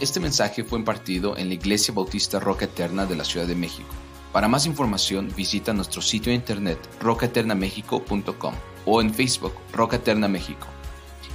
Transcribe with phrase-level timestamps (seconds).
[0.00, 3.90] Este mensaje fue impartido en la Iglesia Bautista Roca Eterna de la Ciudad de México.
[4.32, 8.54] Para más información visita nuestro sitio de internet rocaeternamexico.com
[8.86, 10.66] o en Facebook Roca Eterna México.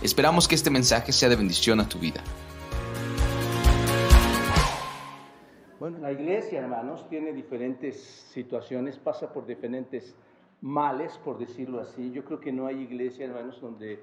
[0.01, 2.23] Esperamos que este mensaje sea de bendición a tu vida.
[5.79, 8.02] Bueno, la iglesia, hermanos, tiene diferentes
[8.34, 10.16] situaciones, pasa por diferentes
[10.62, 12.10] males, por decirlo así.
[12.12, 14.00] Yo creo que no hay iglesia, hermanos, donde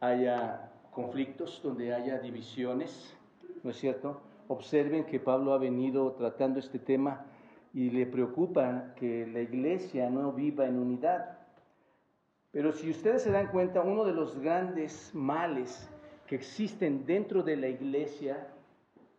[0.00, 3.17] haya conflictos, donde haya divisiones,
[3.62, 4.20] ¿no es cierto?
[4.48, 7.26] Observen que Pablo ha venido tratando este tema
[7.74, 11.38] y le preocupa que la iglesia no viva en unidad.
[12.50, 15.88] Pero si ustedes se dan cuenta, uno de los grandes males
[16.26, 18.48] que existen dentro de la iglesia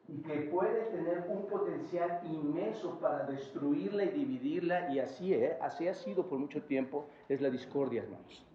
[0.08, 5.56] y que puede tener un potencial inmenso para destruirla y dividirla, y así, ¿eh?
[5.62, 8.45] así ha sido por mucho tiempo, es la discordia, hermanos.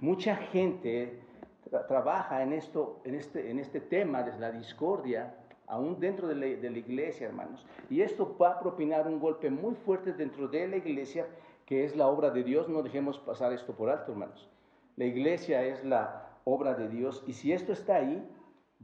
[0.00, 1.20] Mucha gente
[1.88, 5.34] trabaja en, esto, en, este, en este tema de la discordia,
[5.66, 7.66] aún dentro de la, iglesia, hermanos.
[7.88, 11.26] Y esto va a propinar un golpe muy fuerte dentro de la iglesia,
[11.64, 12.68] que es la obra de Dios.
[12.68, 14.50] No dejemos pasar esto por alto, hermanos.
[14.96, 18.28] La iglesia es la obra de Dios y si esto está ahí,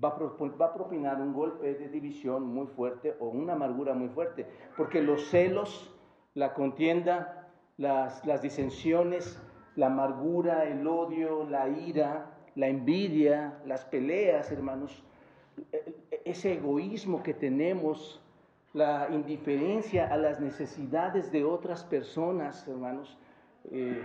[0.03, 4.09] va a, va a propinar un golpe de división muy fuerte o una amargura muy
[4.09, 5.93] fuerte, porque los celos,
[6.35, 9.43] la contienda, las, las disensiones,
[9.75, 15.05] la amargura, el odio, la ira, la envidia, las peleas, hermanos,
[15.73, 18.21] e, e, ese egoísmo que tenemos,
[18.73, 23.17] la indiferencia a las necesidades de otras personas, hermanos,
[23.71, 24.03] eh,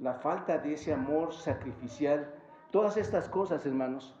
[0.00, 2.30] la falta de ese amor sacrificial,
[2.70, 4.14] todas estas cosas, hermanos,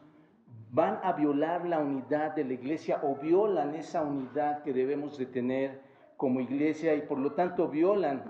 [0.70, 5.26] van a violar la unidad de la iglesia o violan esa unidad que debemos de
[5.26, 5.80] tener
[6.16, 8.22] como iglesia y por lo tanto violan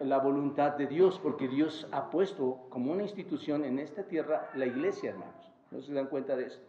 [0.00, 4.66] la voluntad de Dios, porque Dios ha puesto como una institución en esta tierra la
[4.66, 5.52] iglesia, hermanos.
[5.70, 6.66] ¿No se dan cuenta de esto?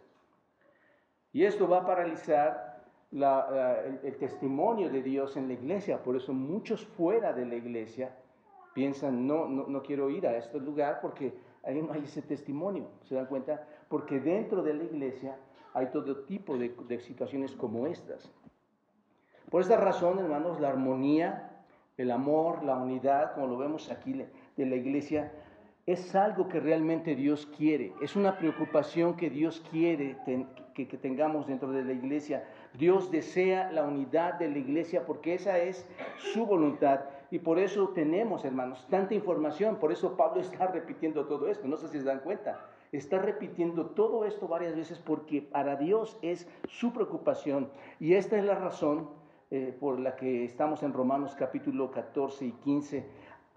[1.32, 6.02] Y esto va a paralizar el, testimonio de Dios en la iglesia.
[6.02, 8.16] Por eso muchos fuera de la iglesia
[8.72, 12.88] piensan, no, no, quiero ir a este lugar porque ahí no hay ese testimonio.
[13.02, 13.66] ¿Se dan cuenta?
[13.88, 15.36] Porque dentro de la iglesia
[15.74, 18.32] hay todo tipo de, de situaciones como estas.
[19.50, 21.53] Por esta razón, hermanos, la armonía
[21.96, 25.32] el amor, la unidad, como lo vemos aquí de la iglesia,
[25.86, 30.16] es algo que realmente Dios quiere, es una preocupación que Dios quiere
[30.74, 32.44] que, tengamos dentro de la iglesia.
[32.72, 35.86] Dios desea la unidad de la iglesia porque esa es
[36.32, 37.00] su voluntad
[37.30, 41.76] y por eso tenemos, hermanos, tanta información, por eso Pablo está repitiendo todo esto, no
[41.76, 46.48] sé si se dan cuenta, está repitiendo todo esto varias veces porque para Dios es
[46.66, 47.68] su preocupación
[48.00, 49.10] y esta es la razón
[49.50, 53.06] eh, por la que estamos en Romanos capítulo 14 y 15,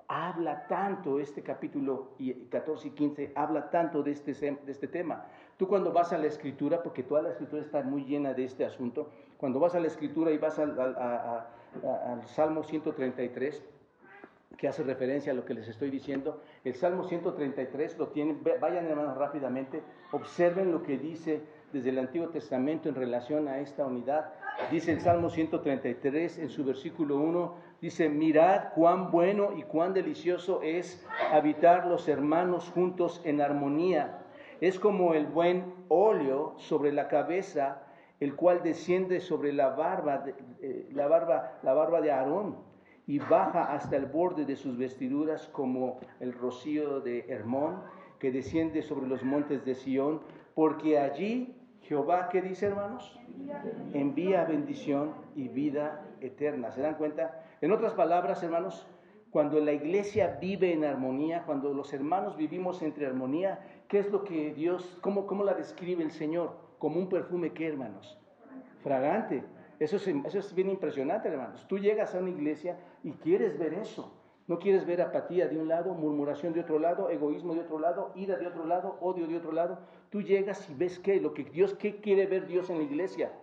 [0.08, 2.12] habla tanto, este capítulo
[2.50, 5.26] 14 y 15 habla tanto de este, de este tema.
[5.58, 8.66] Tú cuando vas a la escritura, porque toda la escritura está muy llena de este
[8.66, 13.64] asunto, cuando vas a la escritura y vas al, al Salmo 133,
[14.58, 16.42] que hace referencia a lo que les estoy diciendo.
[16.64, 22.30] El Salmo 133 lo tienen, vayan hermanos rápidamente, observen lo que dice desde el Antiguo
[22.30, 24.34] Testamento en relación a esta unidad.
[24.72, 30.62] Dice el Salmo 133 en su versículo 1, dice, mirad cuán bueno y cuán delicioso
[30.62, 34.26] es habitar los hermanos juntos en armonía.
[34.60, 37.84] Es como el buen óleo sobre la cabeza,
[38.20, 40.26] el cual desciende sobre la barba,
[40.62, 42.58] eh, la barba, la barba de Aarón
[43.06, 47.84] y baja hasta el borde de sus vestiduras como el rocío de Hermón
[48.20, 50.22] que desciende sobre los montes de Sión,
[50.56, 51.56] porque allí
[51.88, 53.18] Jehová, ¿qué dice hermanos?
[53.94, 56.70] Envía bendición y vida eterna.
[56.72, 57.46] ¿Se dan cuenta?
[57.62, 58.86] En otras palabras, hermanos,
[59.32, 64.26] cuando la iglesia vive en armonía, cuando los hermanos vivimos entre armonía, ¿qué es lo
[64.26, 66.58] que Dios, cómo, cómo la describe el Señor?
[66.78, 68.20] Como un perfume, ¿qué hermanos?
[68.84, 69.46] Fragante.
[69.80, 71.66] Eso es, eso es bien impresionante, hermanos.
[71.70, 74.12] Tú llegas a una iglesia y quieres ver eso.
[74.48, 78.14] No quieres ver apatía de un lado, murmuración de otro lado, egoísmo de otro lado,
[78.16, 79.80] ira de otro lado, odio de otro lado.
[80.10, 83.34] Tú llegas y ves qué, lo que Dios, qué quiere ver Dios en la iglesia.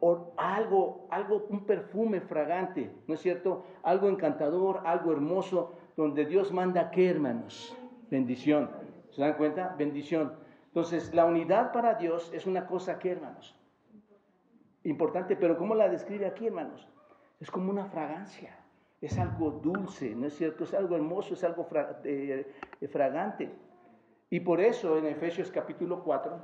[0.00, 3.66] O algo, algo, un perfume fragante, ¿no es cierto?
[3.82, 7.76] Algo encantador, algo hermoso, donde Dios manda qué, hermanos?
[8.10, 8.70] Bendición.
[9.10, 9.74] ¿Se dan cuenta?
[9.76, 10.32] Bendición.
[10.68, 13.54] Entonces, la unidad para Dios es una cosa que, hermanos,
[14.84, 16.88] importante, pero ¿cómo la describe aquí, hermanos?
[17.40, 18.59] Es como una fragancia
[19.00, 20.64] es algo dulce, ¿no es cierto?
[20.64, 21.66] Es algo hermoso, es algo
[22.04, 22.46] eh,
[22.90, 23.50] fragante.
[24.28, 26.38] Y por eso en Efesios capítulo 4,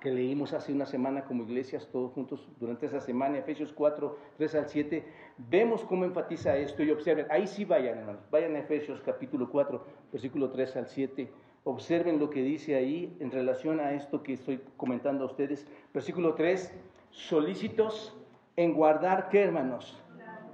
[0.00, 4.54] que leímos hace una semana como iglesias, todos juntos durante esa semana, Efesios 4, 3
[4.54, 5.04] al 7,
[5.36, 9.84] vemos cómo enfatiza esto y observen, ahí sí vayan hermanos, vayan a Efesios capítulo 4,
[10.12, 11.30] versículo 3 al 7,
[11.64, 15.66] Observen lo que dice ahí en relación a esto que estoy comentando a ustedes.
[15.92, 16.74] Versículo 3,
[17.10, 18.16] solícitos
[18.56, 19.98] en guardar, ¿qué hermanos?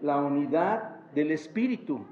[0.02, 2.04] La unidad del Espíritu,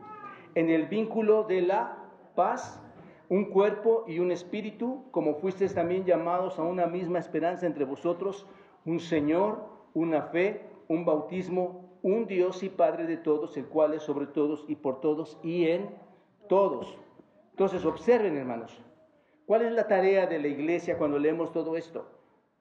[0.55, 1.99] en el vínculo de la
[2.35, 2.81] paz,
[3.29, 8.47] un cuerpo y un espíritu, como fuisteis también llamados a una misma esperanza entre vosotros,
[8.87, 9.63] un Señor,
[9.93, 14.65] una fe, un bautismo, un Dios y Padre de todos, el cual es sobre todos
[14.69, 15.91] y por todos y en
[16.49, 16.99] todos.
[17.51, 18.81] Entonces, observen, hermanos,
[19.45, 22.09] ¿cuál es la tarea de la iglesia cuando leemos todo esto?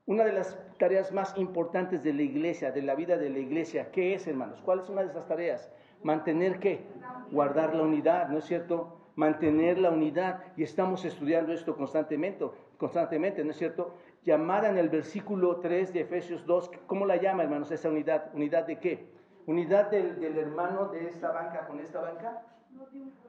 [0.06, 3.92] Una de las tareas más importantes de la iglesia, de la vida de la iglesia,
[3.92, 4.62] ¿qué es, hermanos?
[4.66, 5.72] ¿Cuál es una de esas tareas?
[6.04, 6.86] Mantener qué?
[7.32, 9.00] Guardar la unidad, ¿no es cierto?
[9.16, 10.44] Mantener la unidad.
[10.58, 12.46] Y estamos estudiando esto constantemente,
[12.78, 13.96] constantemente, ¿no es cierto?
[14.24, 18.30] Llamada en el versículo 3 de Efesios 2, ¿cómo la llama, hermanos, esa unidad?
[18.34, 19.08] ¿Unidad de qué?
[19.46, 22.44] ¿Unidad del, del hermano de esta banca con esta banca?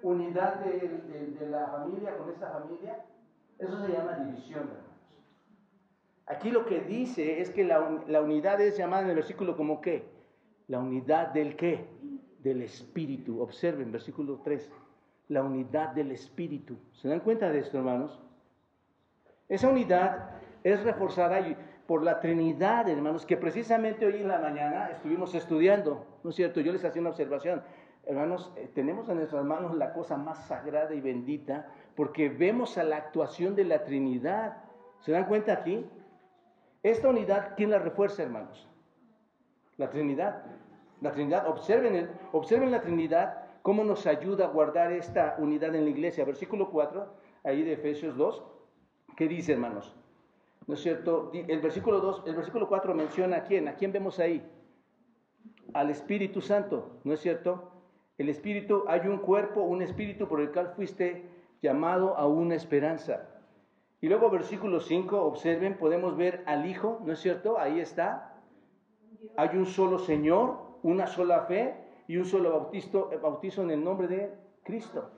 [0.03, 3.05] ¿Unidad de, de la familia con esta familia?
[3.59, 4.95] Eso se llama división, hermanos.
[6.27, 9.81] Aquí lo que dice es que la, la, unidad es llamada en el versículo como
[9.81, 10.05] qué?
[10.69, 11.87] La unidad del qué?
[12.45, 13.41] Del espíritu.
[13.41, 14.71] Observen, versículo 3.
[15.29, 16.77] La unidad del espíritu.
[16.93, 18.21] ¿Se dan cuenta de esto, hermanos?
[19.49, 20.31] Esa unidad
[20.63, 21.41] es reforzada
[21.87, 26.61] por la Trinidad, hermanos, que precisamente hoy en la mañana estuvimos estudiando, ¿no es cierto?
[26.61, 27.63] Yo les hacía una observación.
[28.07, 32.85] Hermanos, eh, tenemos en nuestras manos la cosa más sagrada y bendita porque vemos a
[32.85, 34.59] la actuación de la Trinidad.
[35.01, 35.87] ¿Se dan cuenta aquí?
[36.83, 38.69] Esta unidad, ¿quién la refuerza, hermanos?
[39.77, 40.45] La Trinidad.
[41.01, 45.91] La Trinidad, observen, observen la Trinidad, cómo nos ayuda a guardar esta unidad en la
[45.91, 46.25] iglesia.
[46.25, 47.07] Versículo 4,
[47.45, 48.45] ahí de Efesios 2,
[49.17, 49.95] ¿qué dice, hermanos?
[50.67, 51.31] ¿No es cierto?
[51.33, 54.43] El versículo 2, el versículo 4 menciona a quién, ¿a quién vemos ahí?
[55.73, 57.71] Al Espíritu Santo, ¿no es cierto?
[58.17, 61.29] El Espíritu, hay un cuerpo, un Espíritu por el cual fuiste
[61.61, 63.29] llamado a una esperanza.
[64.01, 67.59] Y luego versículo 5, observen, podemos ver al Hijo, ¿no es cierto?
[67.59, 68.37] Ahí está.
[69.37, 71.75] Hay un solo Señor, una sola fe
[72.07, 74.31] y un solo bautizo, bautizo en el nombre de
[74.63, 75.11] Cristo.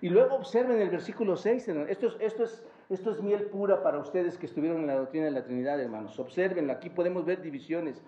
[0.00, 3.98] Y luego observen el versículo 6, esto es, esto, es, esto es miel pura para
[3.98, 6.18] ustedes que estuvieron en la doctrina de la Trinidad, hermanos.
[6.20, 8.04] Observen, aquí podemos ver divisiones,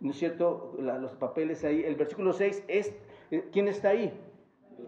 [0.00, 0.74] ¿no es cierto?
[0.78, 1.84] los papeles ahí.
[1.84, 2.94] El versículo 6 es,
[3.30, 4.18] eh, ¿quién está ahí?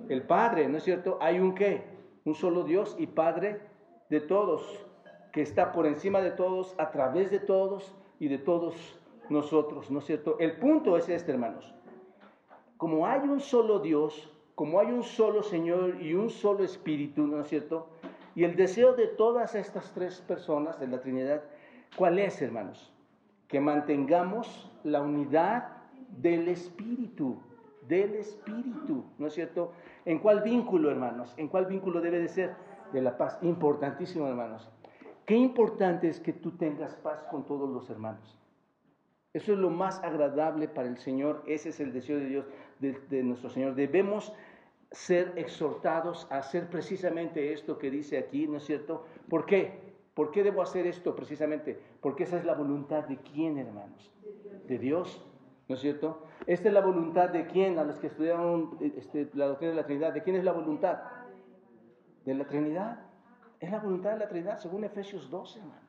[0.09, 1.19] El Padre, ¿no es cierto?
[1.21, 1.85] Hay un qué?
[2.25, 3.61] Un solo Dios y Padre
[4.09, 4.87] de todos,
[5.31, 9.00] que está por encima de todos, a través de todos y de todos
[9.31, 10.37] nosotros, ¿no es cierto?
[10.38, 11.75] El punto es este, hermanos.
[12.77, 17.41] Como hay un solo Dios, como hay un solo Señor y un solo Espíritu, ¿no
[17.41, 17.88] es cierto?
[18.35, 21.43] Y el deseo de todas estas tres personas de la Trinidad,
[21.97, 22.93] ¿cuál es, hermanos?
[23.49, 25.77] Que mantengamos la unidad
[26.09, 27.38] del Espíritu,
[27.87, 29.73] del Espíritu, ¿no es cierto?
[30.05, 31.35] ¿En cuál vínculo, hermanos?
[31.37, 32.55] ¿En cuál vínculo debe de ser?
[32.93, 33.38] de la paz.
[33.43, 34.69] Importantísimo, hermanos.
[35.25, 38.37] Qué importante es que tú tengas paz con todos los hermanos.
[39.32, 41.43] Eso es lo más agradable para el Señor.
[41.47, 42.47] Ese es el deseo de Dios,
[42.81, 43.75] de, nuestro Señor.
[43.75, 44.32] Debemos
[44.91, 49.06] ser exhortados a hacer precisamente esto que dice aquí, ¿no es cierto?
[49.29, 49.91] ¿Por qué?
[50.15, 51.79] ¿Por qué debo hacer esto precisamente?
[52.00, 54.11] Porque esa es la voluntad de quién, hermanos?
[54.67, 55.25] De Dios,
[55.69, 56.27] ¿no es cierto?
[56.47, 59.87] Esta es la voluntad de quién, a los que estudiaron este, la doctrina de la
[59.87, 60.12] Trinidad.
[60.12, 60.99] ¿De quién es la voluntad?
[62.25, 62.99] de la Trinidad.
[63.59, 65.85] Es la voluntad de la Trinidad, según Efesios 12, hermanos.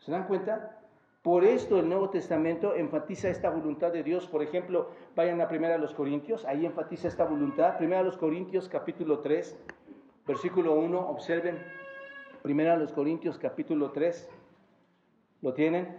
[0.00, 0.79] ¿Se dan cuenta?
[1.22, 4.26] Por esto el Nuevo Testamento enfatiza esta voluntad de Dios.
[4.26, 7.76] Por ejemplo, vayan a primera a los Corintios, ahí enfatiza esta voluntad.
[7.76, 9.54] Primera a los Corintios, capítulo 3,
[10.26, 11.58] versículo 1, observen.
[12.40, 14.30] Primera a los Corintios, capítulo 3.
[15.42, 15.94] ¿Lo tienen?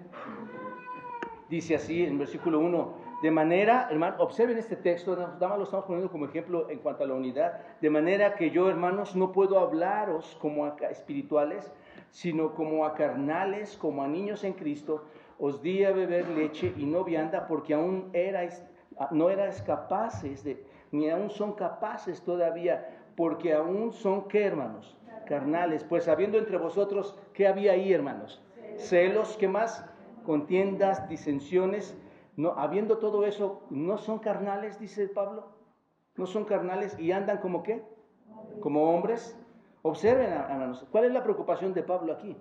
[1.49, 5.85] Dice así en versículo 1, de manera, hermano, observen este texto, nada más lo estamos
[5.85, 7.61] poniendo como ejemplo en cuanto a la unidad.
[7.79, 11.71] De manera que yo, hermanos, no puedo hablaros como espirituales,
[12.11, 15.05] sino como a carnales, como a niños en Cristo.
[15.39, 18.63] Os di a beber leche y no vianda porque aún erais,
[19.11, 24.97] no erais capaces de, ni aún son capaces todavía, porque aún son, ¿qué hermanos?
[25.25, 25.83] Carnales.
[25.83, 28.43] Pues habiendo entre vosotros, ¿qué había ahí, hermanos?
[28.77, 29.85] Celos, ¿qué más?
[30.23, 31.97] Contiendas, disensiones
[32.37, 35.49] no, habiendo todo eso, ¿no son carnales, dice Pablo?
[36.15, 37.83] ¿No son carnales y andan como qué?
[38.59, 39.37] Como hombres.
[39.83, 42.35] Observen, hermanos, ¿cuál es la preocupación de Pablo aquí?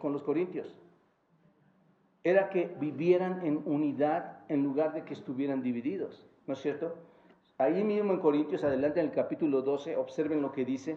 [0.00, 0.74] con los corintios.
[2.24, 6.96] Era que vivieran en unidad en lugar de que estuvieran divididos, ¿no es cierto?
[7.58, 10.96] Ahí mismo en Corintios, adelante en el capítulo 12, observen lo que dice,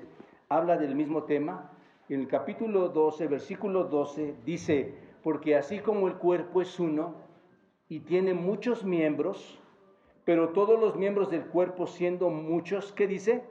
[0.49, 1.69] habla del mismo tema.
[2.09, 7.13] En el capítulo 12, versículo 12, dice, porque así como el cuerpo es uno
[7.89, 9.59] y tiene muchos miembros,
[10.25, 13.43] pero todos los miembros del cuerpo siendo muchos, ¿qué dice?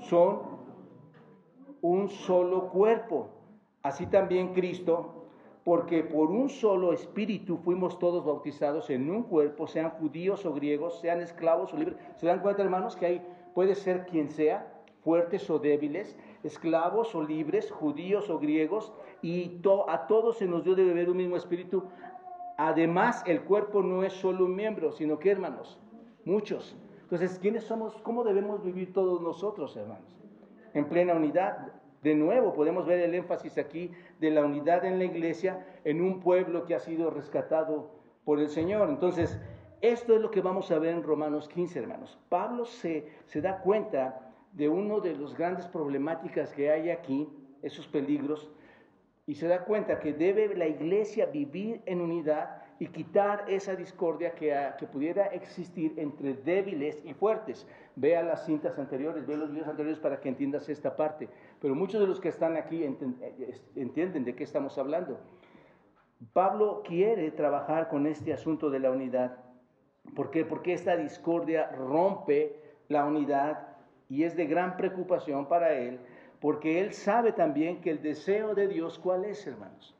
[0.00, 0.40] Son
[1.82, 3.28] un solo cuerpo.
[3.82, 5.26] Así también Cristo,
[5.64, 11.00] porque por un solo espíritu fuimos todos bautizados en un cuerpo, sean judíos o griegos,
[11.00, 11.96] sean esclavos o libres.
[12.16, 17.22] ¿Se dan cuenta, hermanos, que hay, puede ser quien sea, fuertes o débiles, esclavos o
[17.22, 21.84] libres, judíos o griegos, y a todos se nos dio de beber un mismo espíritu.
[22.56, 25.78] Además, el cuerpo no es solo un miembro, sino que, hermanos,
[26.24, 26.76] muchos.
[27.06, 27.94] Entonces, ¿quiénes somos?
[28.02, 30.18] ¿Cómo debemos vivir todos nosotros, hermanos?
[30.74, 31.72] En plena unidad.
[32.02, 36.18] De nuevo, podemos ver el énfasis aquí de la unidad en la iglesia, en un
[36.18, 37.92] pueblo que ha sido rescatado
[38.24, 38.88] por el Señor.
[38.88, 39.38] Entonces,
[39.82, 42.18] esto es lo que vamos a ver en Romanos 15, hermanos.
[42.28, 47.28] Pablo se, se da cuenta de uno de las grandes problemáticas que hay aquí,
[47.62, 48.50] esos peligros,
[49.28, 54.34] y se da cuenta que debe la iglesia vivir en unidad y quitar esa discordia
[54.34, 57.66] que, que pudiera existir entre débiles y fuertes.
[57.96, 61.28] Vea las cintas anteriores, vea los videos anteriores para que entiendas esta parte.
[61.60, 65.18] Pero muchos de los que están aquí eh, entienden de qué estamos hablando.
[66.32, 69.38] Pablo quiere trabajar con este asunto de la unidad.
[70.14, 70.44] ¿Por qué?
[70.44, 73.68] Porque esta discordia rompe la unidad
[74.08, 75.98] y es de gran preocupación para él
[76.40, 79.96] porque Él sabe también que el deseo de Dios, ¿cuál es, hermanos?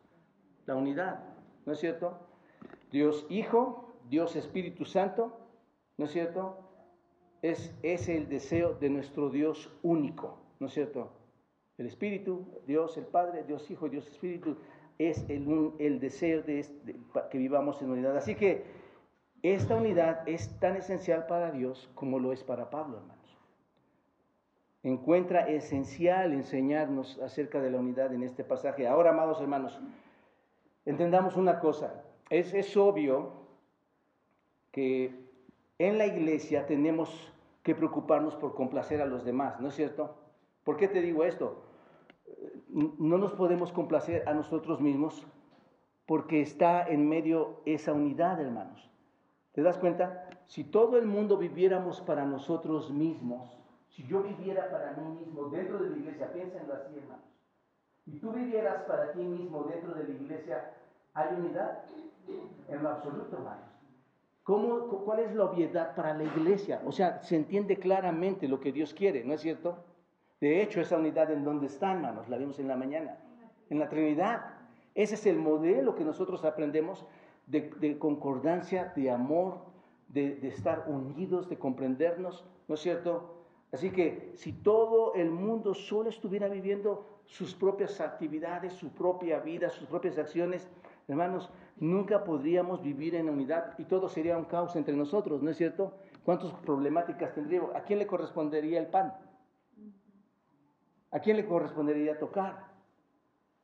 [0.66, 1.20] La unidad,
[1.64, 2.25] ¿no es cierto?
[2.96, 5.38] Dios Hijo, Dios Espíritu Santo,
[5.98, 6.56] ¿no es cierto?
[7.42, 11.12] Es, es el deseo de nuestro Dios único, ¿no es cierto?
[11.76, 14.56] El Espíritu, Dios el Padre, Dios Hijo, Dios Espíritu,
[14.98, 16.96] es el, el deseo de, de,
[17.30, 18.16] que vivamos en unidad.
[18.16, 18.64] Así que
[19.42, 23.16] esta unidad es tan esencial para Dios como lo es para Pablo, hermano
[24.82, 28.86] encuentra esencial enseñarnos acerca de la unidad en este pasaje.
[28.86, 29.80] Ahora, amados hermanos,
[30.84, 32.05] entendamos una cosa.
[32.30, 33.32] Es, obvio
[34.72, 35.14] que
[35.78, 40.16] en la iglesia tenemos que preocuparnos por complacer a los demás, ¿no es cierto?
[40.64, 41.62] ¿Por qué te digo esto?
[42.68, 45.26] No nos podemos complacer a nosotros mismos
[46.06, 48.90] porque está en medio esa unidad, hermanos.
[49.52, 50.28] ¿Te das cuenta?
[50.46, 53.56] Si todo el mundo viviéramos para nosotros mismos,
[53.88, 57.24] si yo viviera para mí mismo dentro de la iglesia, piénsenlo así, hermanos,
[58.04, 60.74] y tú vivieras para ti mismo dentro de la iglesia,
[61.14, 61.82] ¿hay unidad?
[62.68, 63.38] En lo absoluto.
[64.42, 66.80] ¿Cómo, ¿Cuál es la obviedad para la iglesia?
[66.86, 69.76] O sea, se entiende claramente lo que Dios quiere, ¿no es cierto?
[70.40, 73.18] De hecho, esa unidad en donde está, hermanos, la vimos en la mañana,
[73.70, 74.54] en la Trinidad.
[74.94, 77.06] Ese es el modelo que nosotros aprendemos
[77.46, 79.62] de, concordancia, de amor,
[80.08, 83.36] de, de, estar unidos, de comprendernos, ¿no es cierto?
[83.72, 89.70] Así que si todo el mundo solo estuviera viviendo sus propias actividades, su propia vida,
[89.70, 90.68] sus propias acciones,
[91.08, 95.56] hermanos, nunca podríamos vivir en unidad y todo sería un caos entre nosotros, ¿no es
[95.56, 95.94] cierto?
[96.24, 97.74] ¿Cuántas problemáticas tendríamos?
[97.74, 99.14] ¿A quién le correspondería el pan?
[101.10, 102.66] ¿A quién le correspondería tocar?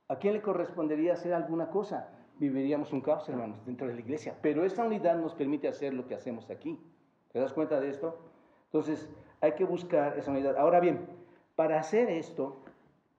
[0.09, 2.09] ¿A quién le correspondería hacer alguna cosa?
[2.39, 4.37] Viviríamos un caos, hermanos, dentro de la iglesia.
[4.43, 6.79] Pero esa unidad nos permite hacer lo que hacemos aquí.
[7.33, 8.19] ¿Te das cuenta de esto?
[8.67, 9.09] Entonces,
[9.41, 10.57] hay que buscar esa unidad.
[10.57, 11.07] Ahora bien,
[11.57, 12.63] para hacer esto,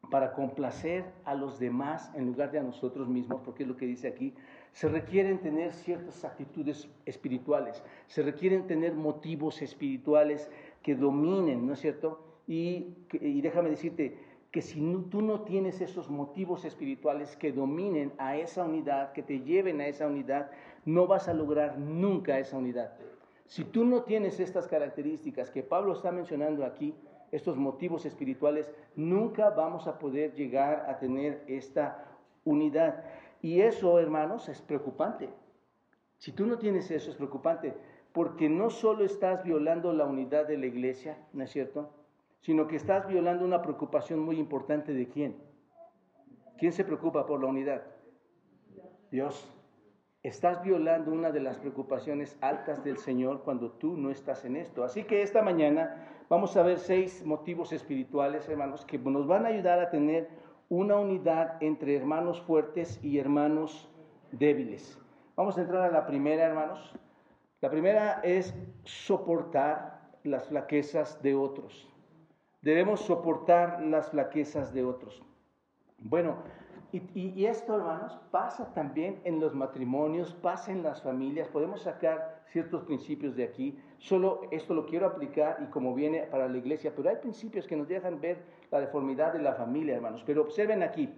[0.09, 3.85] para complacer a los demás en lugar de a nosotros mismos, porque es lo que
[3.85, 4.35] dice aquí,
[4.73, 10.49] se requieren tener ciertas actitudes espirituales, se requieren tener motivos espirituales
[10.81, 12.19] que dominen, ¿no es cierto?
[12.47, 14.17] Y, y déjame decirte
[14.51, 19.39] que si tú no tienes esos motivos espirituales que dominen a esa unidad, que te
[19.39, 20.51] lleven a esa unidad,
[20.85, 22.93] no vas a lograr nunca esa unidad.
[23.45, 26.93] Si tú no tienes estas características que Pablo está mencionando aquí,
[27.31, 32.05] estos motivos espirituales, nunca vamos a poder llegar a tener esta
[32.45, 33.03] unidad.
[33.43, 35.29] Y eso, hermanos, es preocupante.
[36.17, 37.75] Si tú no tienes eso, es preocupante,
[38.13, 41.89] porque no solo estás violando la unidad de la iglesia, ¿no es cierto?
[42.39, 45.35] Sino que estás violando una preocupación muy importante de quién.
[46.57, 47.83] ¿Quién se preocupa por la unidad?
[49.11, 49.53] Dios.
[50.23, 54.85] Estás violando una de las preocupaciones altas del Señor cuando tú no estás en esto.
[54.85, 59.49] Así que esta mañana vamos a ver seis motivos espirituales, hermanos, que nos van a
[59.49, 60.29] ayudar a tener
[60.69, 63.89] una unidad entre hermanos fuertes y hermanos
[64.31, 64.99] débiles.
[65.35, 66.93] Vamos a entrar a la primera, hermanos.
[67.61, 68.53] La primera es
[68.83, 71.89] soportar las flaquezas de otros.
[72.61, 75.21] Debemos soportar las flaquezas de otros.
[75.99, 76.37] Bueno,
[76.93, 81.47] y, esto, hermanos, pasa también en los matrimonios, pasa en las familias.
[81.47, 83.79] Podemos sacar ciertos principios de aquí.
[84.03, 87.77] Solo esto lo quiero aplicar y como viene para la iglesia, pero hay principios que
[87.77, 90.23] nos dejan ver la deformidad de la familia, hermanos.
[90.25, 91.09] Pero observen aquí,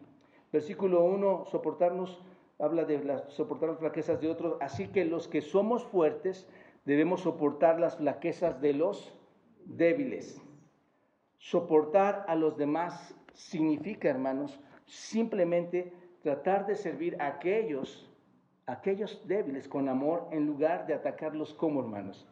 [0.54, 2.22] versículo 1, soportarnos,
[2.60, 4.58] habla de soportar las flaquezas de otros.
[4.62, 6.48] Así que los que somos fuertes
[6.86, 9.18] debemos soportar las flaquezas de los
[9.65, 10.39] débiles.
[11.39, 18.08] Soportar a los demás significa, hermanos, simplemente tratar de servir a aquellos,
[18.68, 22.27] aquellos débiles con amor en lugar de atacarlos como hermanos,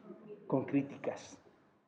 [0.54, 1.40] con críticas.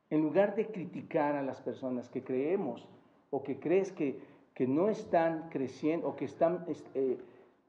[0.10, 2.90] En lugar de criticar a las personas que creemos
[3.30, 4.20] o que crees que,
[4.56, 7.20] que no están creciendo o que están eh,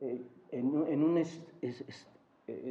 [0.00, 0.22] eh,
[0.52, 1.02] en, un, en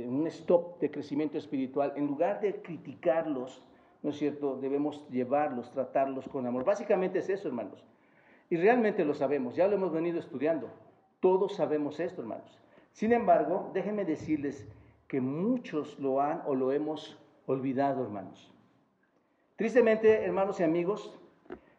[0.10, 3.62] un stop de crecimiento espiritual, en lugar de criticarlos,
[4.01, 4.58] ¿no es cierto?
[4.58, 6.65] Debemos llevarlos, tratarlos con amor.
[6.65, 7.86] Básicamente es eso, hermanos.
[8.50, 10.67] Y realmente lo sabemos, ya lo hemos venido estudiando.
[11.20, 12.60] Todos sabemos esto, hermanos.
[12.91, 14.67] Sin embargo, déjenme decirles
[15.08, 18.51] que muchos lo han o lo hemos olvidado, hermanos.
[19.55, 21.17] Tristemente, hermanos y amigos,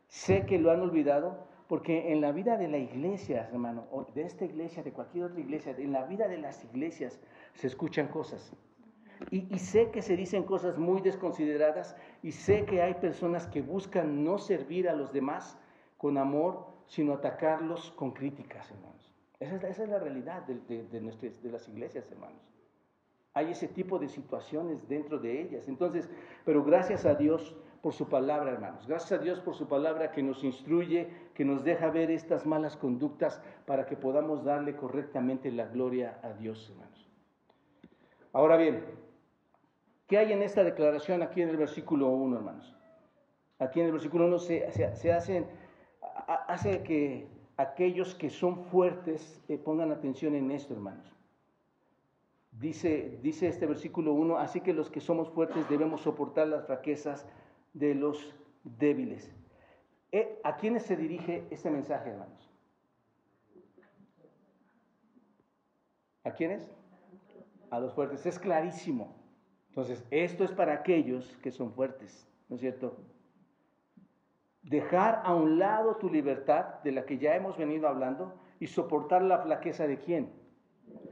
[0.08, 4.44] sé que lo han olvidado porque en la vida de la iglesia, hermano, de esta
[4.44, 7.20] iglesia, de cualquier otra iglesia, en la vida de las iglesias
[7.54, 8.52] se escuchan cosas.
[9.30, 14.22] Y, sé que se dicen cosas muy desconsideradas y sé que hay personas que buscan
[14.24, 15.58] no servir a los demás
[15.96, 19.14] con amor, sino atacarlos con críticas, hermanos.
[19.40, 22.55] Esa es, la realidad de las iglesias, hermanos.
[23.36, 25.68] Hay ese tipo de situaciones dentro de ellas.
[25.68, 26.08] Entonces,
[26.46, 28.86] pero gracias a Dios por su palabra, hermanos.
[28.86, 32.78] Gracias a Dios por su palabra que nos instruye, que nos deja ver estas malas
[32.78, 37.06] conductas para que podamos darle correctamente la gloria a Dios, hermanos.
[38.32, 38.82] Ahora bien,
[40.06, 42.74] ¿qué hay en esta declaración aquí en el versículo 1, hermanos?
[43.58, 45.46] Aquí en el versículo 1 se, hacen,
[46.26, 47.28] hace que
[47.58, 51.15] aquellos que son fuertes eh, pongan atención en esto, hermanos.
[52.58, 57.26] Dice, este versículo 1, así que los que somos fuertes debemos soportar las fraquezas
[57.74, 58.34] de los
[58.64, 59.30] débiles.
[60.12, 62.50] Eh, ¿A quiénes se dirige este mensaje, hermanos?
[66.24, 66.70] ¿A quiénes?
[67.70, 68.24] A los fuertes.
[68.24, 69.14] Es clarísimo.
[69.68, 72.96] Entonces, esto es para aquellos que son fuertes, ¿no es cierto?
[74.66, 79.22] dejar a un lado tu libertad, de la que ya hemos venido hablando, y soportar
[79.22, 80.32] la flaqueza de quién?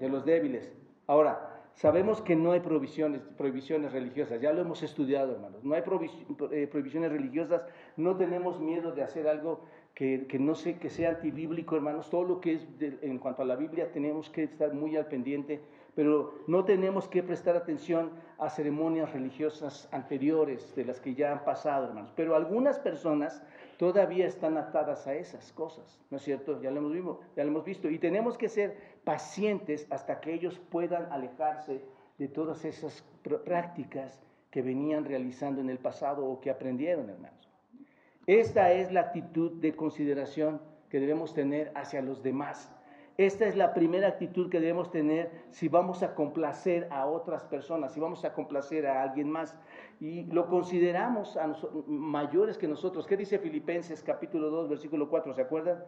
[0.01, 0.73] De los débiles.
[1.07, 5.63] Ahora, sabemos que no hay prohibiciones religiosas, ya lo hemos estudiado, hermanos.
[5.65, 7.63] No hay eh, prohibiciones religiosas,
[7.97, 9.61] no tenemos miedo de hacer algo
[9.95, 12.11] que, no sé, que sea antibíblico, hermanos.
[12.11, 15.61] Todo lo que es en cuanto a la Biblia tenemos que estar muy al pendiente
[15.95, 21.45] pero no tenemos que prestar atención a ceremonias religiosas anteriores de las que ya han
[21.45, 22.13] pasado, hermanos.
[22.17, 23.43] Pero algunas personas
[23.79, 26.61] todavía están atadas a esas cosas, ¿no es cierto?
[26.61, 27.89] Ya lo hemos visto, ya lo hemos visto.
[27.89, 31.85] Y tenemos que ser pacientes hasta que ellos puedan alejarse
[32.19, 33.05] de todas esas
[33.45, 37.49] prácticas que venían realizando en el pasado o que aprendieron, hermanos.
[38.27, 42.71] Esta es la actitud de consideración que debemos tener hacia los demás
[43.17, 47.93] esta es la primera actitud que debemos tener si vamos a complacer a otras personas,
[47.93, 49.57] si vamos a complacer a alguien más.
[50.01, 51.55] Y lo consideramos a
[51.87, 53.07] mayores que nosotros.
[53.07, 55.33] ¿Qué dice Filipenses capítulo 2, versículo 4?
[55.33, 55.85] ¿Se acuerdan?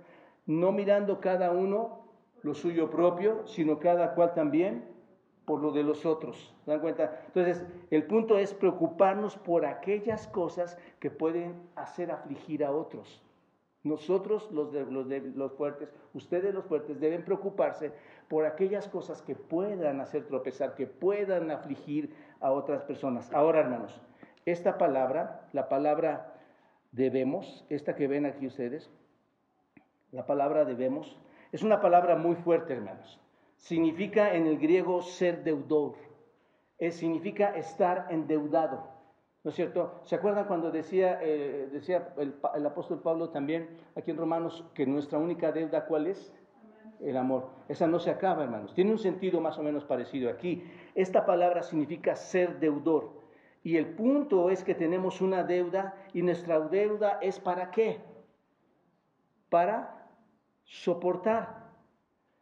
[0.46, 2.05] No mirando cada uno
[2.42, 4.84] lo suyo propio, sino cada cual también
[5.46, 6.54] por lo de los otros.
[6.64, 7.20] ¿Se dan cuenta?
[7.28, 13.22] Entonces, el punto es preocuparnos por aquellas cosas que pueden hacer afligir a otros.
[13.84, 17.92] Nosotros, los, los, de, los fuertes, ustedes los fuertes, deben preocuparse
[18.26, 23.32] por aquellas cosas que puedan hacer tropezar, que puedan afligir a otras personas.
[23.32, 24.00] Ahora, hermanos,
[24.44, 26.34] esta palabra, la palabra
[26.90, 28.90] debemos, esta que ven aquí ustedes,
[30.10, 31.16] la palabra debemos,
[31.52, 33.20] es una palabra muy fuerte, hermanos.
[33.56, 35.94] Significa en el griego ser deudor,
[36.78, 38.96] es, significa estar endeudado.
[39.46, 40.00] ¿No es cierto?
[40.02, 45.18] ¿Se acuerdan cuando decía, eh, decía el, apóstol Pablo también aquí en Romanos que nuestra
[45.18, 46.32] única deuda, ¿cuál es?
[47.00, 47.50] El amor.
[47.68, 48.74] Esa no se acaba, hermanos.
[48.74, 50.64] Tiene un sentido más o menos parecido aquí.
[50.96, 53.12] Esta palabra significa ser deudor.
[53.62, 58.00] Y el punto es que tenemos una deuda y nuestra deuda es para qué?
[59.48, 59.95] Para
[60.66, 61.64] soportar.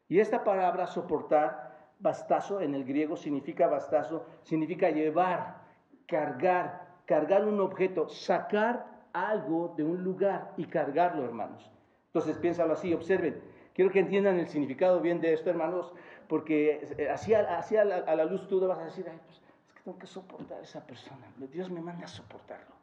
[0.08, 5.62] Y esta palabra soportar, bastazo en el griego significa bastazo, significa llevar,
[6.06, 11.70] cargar, cargar un objeto, sacar algo de un lugar y cargarlo, hermanos.
[12.06, 13.40] Entonces, piénsalo así, observen.
[13.74, 15.92] Quiero que entiendan el significado bien de esto, hermanos,
[16.28, 17.42] porque eh, así, a,
[17.84, 20.84] la, luz tú vas a decir, Ay, pues, es que tengo que soportar a esa
[20.86, 21.26] persona.
[21.52, 22.74] Dios me manda a soportarlo.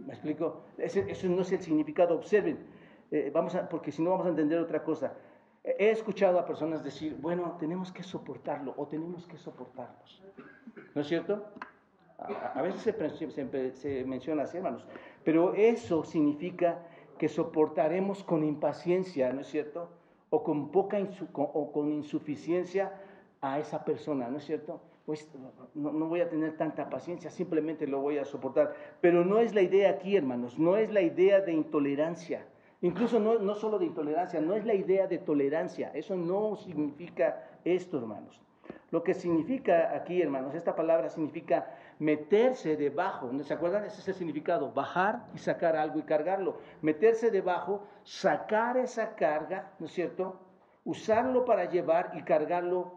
[0.00, 0.62] ¿Me explico?
[0.78, 2.16] Eso no es el significado.
[2.16, 2.58] Observen,
[3.10, 5.14] eh, vamos a, porque si no vamos a entender otra cosa.
[5.64, 10.22] He escuchado a personas decir, bueno, tenemos que soportarlo o tenemos que soportarlos.
[10.94, 11.44] ¿No es cierto?
[12.18, 14.86] A, veces se, menciona así, hermanos.
[15.24, 16.86] Pero eso significa
[17.18, 19.90] que soportaremos con impaciencia, ¿no es cierto?
[20.30, 20.98] O con poca
[21.34, 22.92] o con insuficiencia
[23.40, 24.80] a esa persona, ¿no es cierto?
[25.04, 25.28] Pues
[25.74, 28.74] no, no, voy a tener tanta paciencia, simplemente lo voy a soportar.
[29.00, 32.46] Pero no es la idea aquí, hermanos, no es la idea de intolerancia,
[32.82, 35.90] Incluso no, no solo de intolerancia, no es la idea de tolerancia.
[35.94, 38.40] Eso no significa esto, hermanos.
[38.90, 41.66] Lo que significa aquí, hermanos, esta palabra significa
[41.98, 43.30] meterse debajo.
[43.32, 43.84] ¿No se acuerdan?
[43.84, 44.72] Ese es el significado.
[44.72, 46.58] Bajar y sacar algo y cargarlo.
[46.82, 50.38] Meterse debajo, sacar esa carga, ¿no es cierto?
[50.84, 52.92] Usarlo para llevar y cargarlo.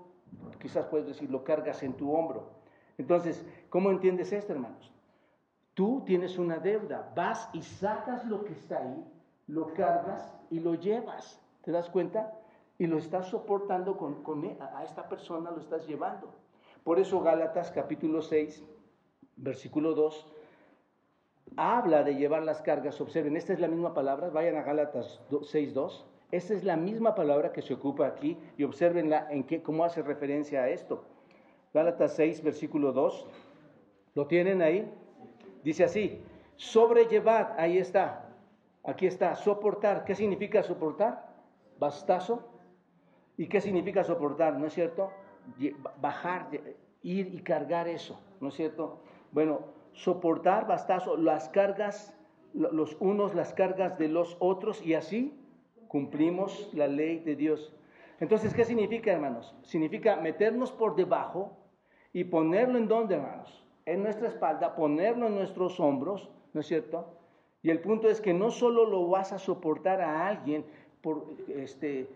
[0.61, 2.51] Quizás puedes decir, lo cargas en tu hombro.
[2.97, 4.91] Entonces, ¿cómo entiendes esto, hermanos?
[5.73, 9.03] Tú tienes una deuda, vas y sacas lo que está ahí,
[9.49, 11.41] lo cargas y lo llevas.
[11.63, 12.33] ¿Te das cuenta?
[12.77, 16.31] Y lo estás soportando con, con e, a esta persona, lo estás llevando.
[16.83, 18.63] Por eso Gálatas capítulo 6,
[19.35, 20.33] versículo 2,
[21.57, 23.01] habla de llevar las cargas.
[23.01, 26.05] Observen, esta es la misma palabra, vayan a Gálatas 6, 2.
[26.31, 30.03] Esta es la misma palabra que se ocupa aquí y observenla en qué, cómo hace
[30.03, 31.03] referencia a esto.
[31.73, 33.27] Gálatas 6, versículo 2.
[34.13, 34.89] ¿Lo tienen ahí?
[35.63, 36.21] Dice así,
[36.55, 38.28] sobrellevar, ahí está,
[38.83, 40.05] aquí está, soportar.
[40.05, 41.33] ¿Qué significa soportar?
[41.79, 42.49] Bastazo.
[43.37, 44.57] ¿Y qué significa soportar?
[44.57, 45.11] ¿No es cierto?
[46.01, 46.49] Bajar,
[47.01, 49.01] ir y cargar eso, ¿no es cierto?
[49.31, 49.61] Bueno,
[49.93, 52.17] soportar bastazo, las cargas,
[52.53, 55.39] los unos, las cargas de los otros y así
[55.87, 57.73] cumplimos la ley de Dios.
[58.19, 59.55] Entonces, ¿qué significa, hermanos?
[59.63, 61.57] Significa meternos por debajo
[62.11, 63.65] y ponerlo en donde, hermanos?
[63.85, 67.18] En nuestra espalda, ponerlo en nuestros hombros, ¿no es cierto?
[67.61, 70.65] Y el punto es que no solo lo vas a soportar a alguien
[71.01, 72.07] por, este,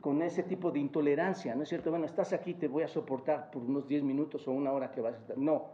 [0.00, 1.90] con ese tipo de intolerancia, ¿no es cierto?
[1.90, 5.00] Bueno, estás aquí, te voy a soportar por unos 10 minutos o una hora que
[5.00, 5.36] vas a estar.
[5.38, 5.66] No,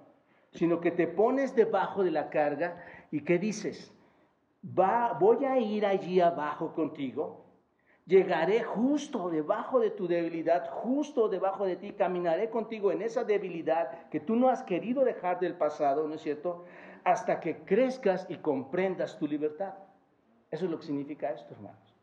[0.53, 3.93] sino que te pones debajo de la carga y ¿qué dices?
[4.79, 7.45] Va, voy a ir allí abajo contigo,
[8.07, 14.09] llegaré justo debajo de tu debilidad, justo debajo de ti, caminaré contigo en esa debilidad
[14.09, 16.65] que tú no has querido dejar del pasado, ¿no es cierto?
[17.05, 19.75] Hasta que crezcas y comprendas tu libertad.
[20.51, 21.97] Eso es lo que significa esto, hermanos.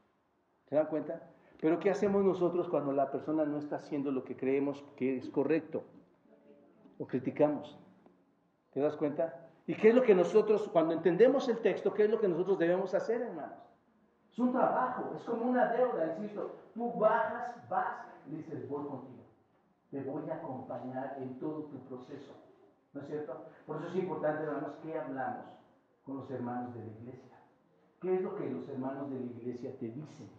[0.67, 1.21] ¿Se dan cuenta?
[1.62, 5.29] Pero ¿qué hacemos nosotros cuando la persona no está haciendo lo que creemos que es
[5.29, 5.83] correcto?
[6.97, 7.77] Lo criticamos.
[8.71, 9.49] ¿Te das cuenta?
[9.67, 12.57] ¿Y qué es lo que nosotros, cuando entendemos el texto, qué es lo que nosotros
[12.57, 13.59] debemos hacer, hermanos?
[14.31, 16.55] Es un trabajo, es como una deuda, insisto.
[16.73, 19.23] Tú bajas, vas y dices, voy contigo.
[19.91, 22.33] Te voy a acompañar en todo tu proceso.
[22.93, 23.45] ¿No es cierto?
[23.65, 25.45] Por eso es importante, hermanos, que hablamos
[26.04, 27.38] con los hermanos de la iglesia.
[28.02, 30.30] ¿Qué es lo que los hermanos de la iglesia te dicen?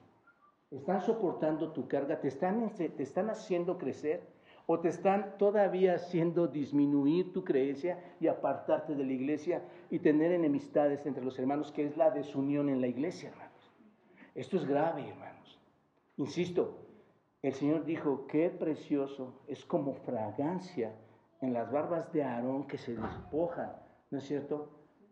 [0.71, 2.21] ¿Están soportando tu carga?
[2.21, 4.23] ¿Te están, te están haciendo crecer?
[4.67, 10.33] ¿O te están todavía haciendo disminuir tu creencia y apartarte de la iglesia y tener
[10.33, 13.51] enemistades entre los hermanos, que es la desunión en la iglesia, hermanos?
[14.35, 15.59] Esto es grave, hermanos.
[16.17, 16.79] Insisto,
[17.43, 20.95] el Señor dijo, qué precioso, es como fragancia
[21.40, 23.72] en las barbas de Aarón que se despojan,
[24.11, 24.68] ¿no es cierto?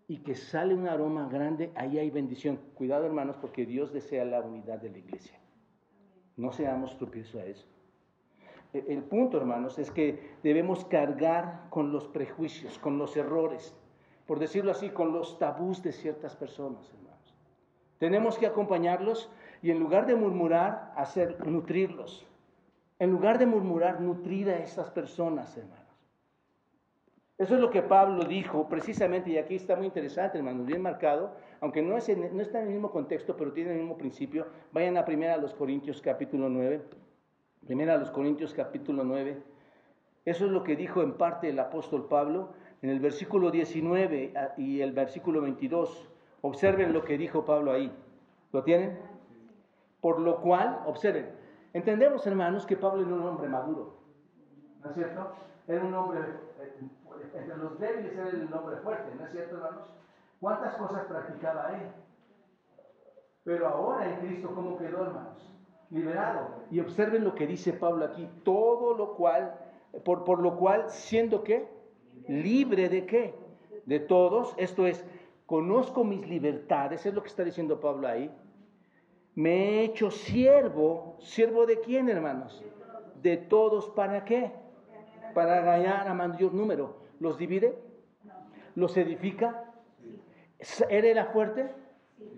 [0.06, 2.58] Y que sale un aroma grande, ahí hay bendición.
[2.74, 5.38] Cuidado, hermanos, porque Dios desea la unidad de la iglesia.
[6.36, 7.66] No seamos tropiezos a eso.
[8.72, 13.74] E, el punto, hermanos, es que debemos cargar con los prejuicios, con los errores,
[14.26, 17.34] por decirlo así, con los tabús de ciertas personas, hermanos.
[17.98, 19.30] Tenemos que acompañarlos
[19.62, 22.26] y en lugar de murmurar, hacer nutrirlos.
[22.98, 25.87] En lugar de murmurar, nutrir a esas personas, hermanos.
[27.38, 31.36] Eso es lo que Pablo dijo precisamente, y aquí está muy interesante, hermanos, bien marcado,
[31.60, 34.48] aunque no, es no está en el mismo contexto, pero tiene el mismo principio.
[34.72, 36.82] Vayan a primera a los Corintios capítulo 9.
[37.64, 39.40] Primera a los Corintios capítulo 9.
[40.24, 42.50] Eso es lo que dijo en parte el apóstol Pablo
[42.82, 46.08] en el versículo 19 y el versículo 22.
[46.42, 47.92] Observen lo que dijo Pablo ahí.
[48.52, 48.98] ¿Lo tienen?
[50.00, 51.30] Por lo cual, observen,
[51.72, 53.96] entendemos hermanos que Pablo era un hombre maduro.
[54.82, 55.34] ¿No es cierto?
[55.66, 56.20] Era un hombre
[56.60, 56.72] eh,
[57.34, 59.88] entre los débiles era el hombre fuerte, ¿no es cierto, hermanos?
[60.40, 61.88] ¿Cuántas cosas practicaba él?
[63.44, 65.50] Pero ahora en Cristo, ¿cómo quedó, hermanos?
[65.90, 66.48] Liberado.
[66.70, 69.54] Y observen lo que dice Pablo aquí, todo lo cual,
[70.04, 71.66] por, por lo cual, siendo qué?
[72.28, 73.34] Libre de qué?
[73.86, 75.04] De todos, esto es,
[75.46, 78.30] conozco mis libertades, es lo que está diciendo Pablo ahí.
[79.34, 82.62] Me he hecho siervo, siervo de quién, hermanos?
[83.22, 84.52] De todos, ¿para qué?
[85.32, 87.07] Para ganar a mayor número.
[87.20, 87.76] ¿Los divide?
[88.74, 89.72] ¿Los edifica?
[90.88, 91.72] ¿Él era fuerte?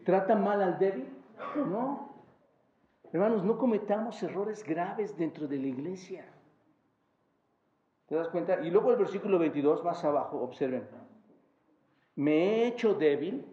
[0.05, 1.09] ¿Trata mal al débil?
[1.57, 2.11] No.
[3.12, 6.25] Hermanos, no cometamos errores graves dentro de la iglesia.
[8.07, 8.61] ¿Te das cuenta?
[8.61, 10.87] Y luego el versículo 22, más abajo, observen.
[12.16, 13.45] Me he hecho débil.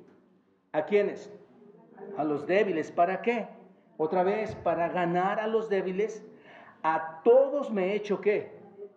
[0.72, 1.32] ¿A quiénes?
[2.18, 2.92] A los débiles.
[2.92, 3.48] ¿Para qué?
[3.98, 6.26] Otra vez, para ganar a los débiles.
[6.84, 8.52] A todos me he hecho qué?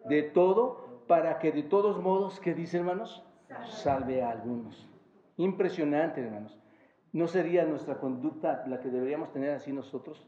[0.07, 3.21] De todo para que de todos modos, ¿qué dice hermanos?
[3.67, 4.89] Salve a algunos.
[5.39, 6.57] Impresionante, hermanos.
[7.13, 10.25] ¿No sería nuestra conducta la que deberíamos tener así nosotros?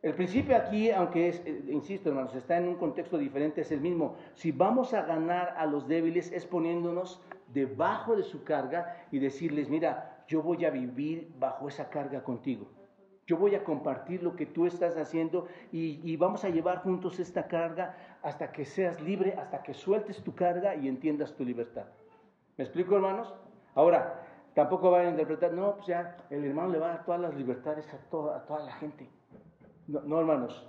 [0.00, 3.82] El principio aquí, aunque es, eh, insisto hermanos, está en un contexto diferente, es el
[3.82, 4.16] mismo.
[4.36, 7.20] Si vamos a ganar a los débiles es poniéndonos
[7.52, 12.68] debajo de su carga y decirles, mira, yo voy a vivir bajo esa carga contigo.
[13.32, 17.48] Yo voy a compartir lo que tú estás haciendo y, vamos a llevar juntos esta
[17.48, 21.86] carga hasta que seas libre, hasta que sueltes tu carga y entiendas tu libertad.
[22.58, 23.32] ¿Me explico, hermanos?
[23.74, 27.22] Ahora, tampoco van a interpretar, no, pues ya el hermano le va a dar todas
[27.22, 29.08] las libertades a toda, a toda la gente.
[29.86, 30.68] No, hermanos,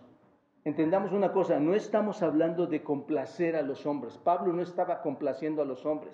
[0.64, 4.18] entendamos una cosa, no estamos hablando de complacer a los hombres.
[4.20, 6.14] Pablo no estaba complaciendo a los hombres.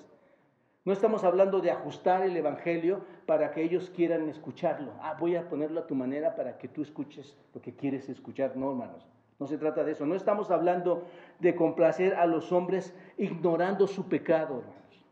[0.86, 4.94] No estamos hablando de ajustar el Evangelio para que ellos quieran escucharlo.
[5.02, 8.56] Ah, voy a ponerlo a tu manera para que tú escuches lo que quieres escuchar.
[8.56, 9.06] No, hermanos,
[9.40, 10.06] no se trata de eso.
[10.06, 11.04] No estamos hablando
[11.40, 15.06] de complacer a los hombres ignorando su pecado, hermanos.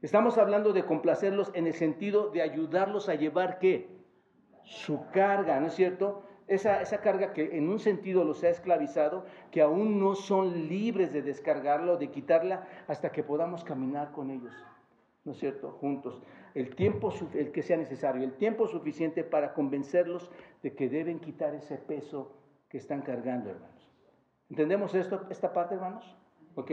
[0.00, 3.88] Estamos hablando de complacerlos en el sentido de ayudarlos a llevar qué?
[4.64, 6.22] Su carga, ¿no es cierto?
[6.48, 11.22] esa, carga que en un sentido los ha esclavizado, que aún no son libres de
[11.22, 14.54] descargarla o de quitarla hasta que podamos caminar con ellos,
[15.24, 15.70] ¿no es cierto?
[15.80, 16.22] Juntos.
[16.54, 20.30] El tiempo el que sea necesario, el tiempo suficiente para convencerlos
[20.62, 22.32] de que deben quitar ese peso
[22.68, 23.90] que están cargando, hermanos.
[24.50, 26.16] ¿Entendemos esto, esta parte, hermanos?
[26.54, 26.72] Ok.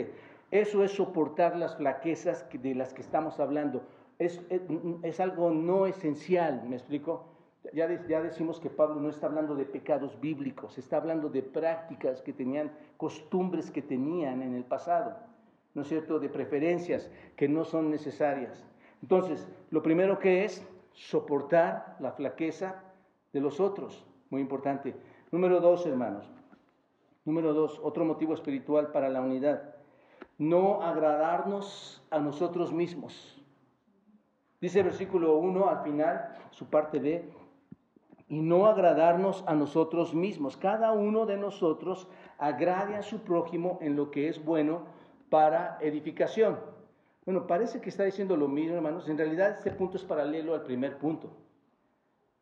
[0.51, 3.84] Eso es soportar las flaquezas de las que estamos hablando.
[4.19, 4.62] Es, es,
[5.03, 7.36] es algo no esencial, ¿me explico?
[7.73, 12.31] Ya, decimos que Pablo no está hablando de pecados bíblicos, está hablando de prácticas que
[12.31, 15.17] tenían, costumbres que tenían en el pasado,
[15.75, 16.19] ¿no es cierto?
[16.19, 18.65] De preferencias que no son necesarias.
[19.03, 22.81] Entonces, lo primero que es soportar la flaqueza
[23.33, 24.95] de los otros, muy importante.
[25.31, 26.31] Número dos, hermanos.
[27.25, 29.75] Número dos, otro motivo espiritual para la unidad.
[30.38, 33.41] No agradarnos a nosotros mismos.
[34.61, 37.29] Dice el versículo 1 al final, su parte B,
[38.27, 40.57] y no agradarnos a nosotros mismos.
[40.57, 42.07] Cada uno de nosotros
[42.38, 44.83] agrade a su prójimo en lo que es bueno
[45.29, 46.59] para edificación.
[47.25, 49.09] Bueno, parece que está diciendo lo mismo, hermanos.
[49.09, 51.35] En realidad este punto es paralelo al primer punto,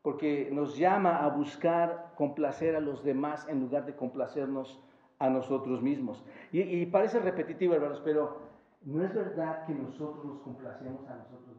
[0.01, 4.79] porque nos llama a buscar complacer a los demás en lugar de complacernos
[5.19, 6.23] a nosotros mismos.
[6.51, 8.39] Y, parece repetitivo, hermanos, pero
[8.81, 11.53] ¿no es verdad que nosotros nos complacemos a nosotros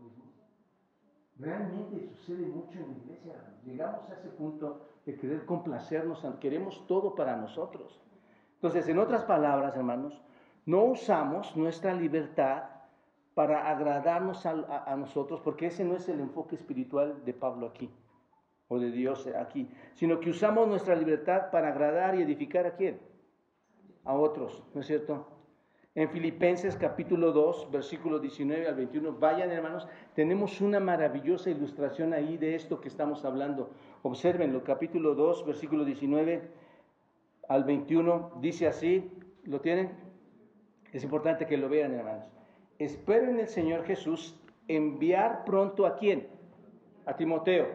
[1.38, 3.32] Realmente sucede mucho en la iglesia.
[3.64, 8.00] Llegamos a ese punto de querer complacernos, queremos todo para nosotros.
[8.54, 10.22] Entonces, en otras palabras, hermanos,
[10.66, 12.64] no usamos nuestra libertad
[13.34, 17.90] para agradarnos a, nosotros, porque ese no es el enfoque espiritual de Pablo aquí,
[18.68, 23.00] o de Dios aquí, sino que usamos nuestra libertad para agradar y edificar a quién?
[24.04, 25.34] A otros, ¿no es cierto?
[25.96, 29.12] en Filipenses capítulo 2, versículo 19 al 21.
[29.12, 33.70] Vayan hermanos, tenemos una maravillosa ilustración ahí de esto que estamos hablando.
[34.02, 36.50] Observenlo, capítulo 2, versículo 19
[37.48, 38.38] al 21.
[38.40, 39.08] Dice así,
[39.44, 40.03] ¿lo tienen?
[40.94, 42.30] Es importante que lo vean hermanos.
[42.78, 46.28] Espero en el Señor Jesús enviar pronto a quién?
[47.04, 47.66] A Timoteo,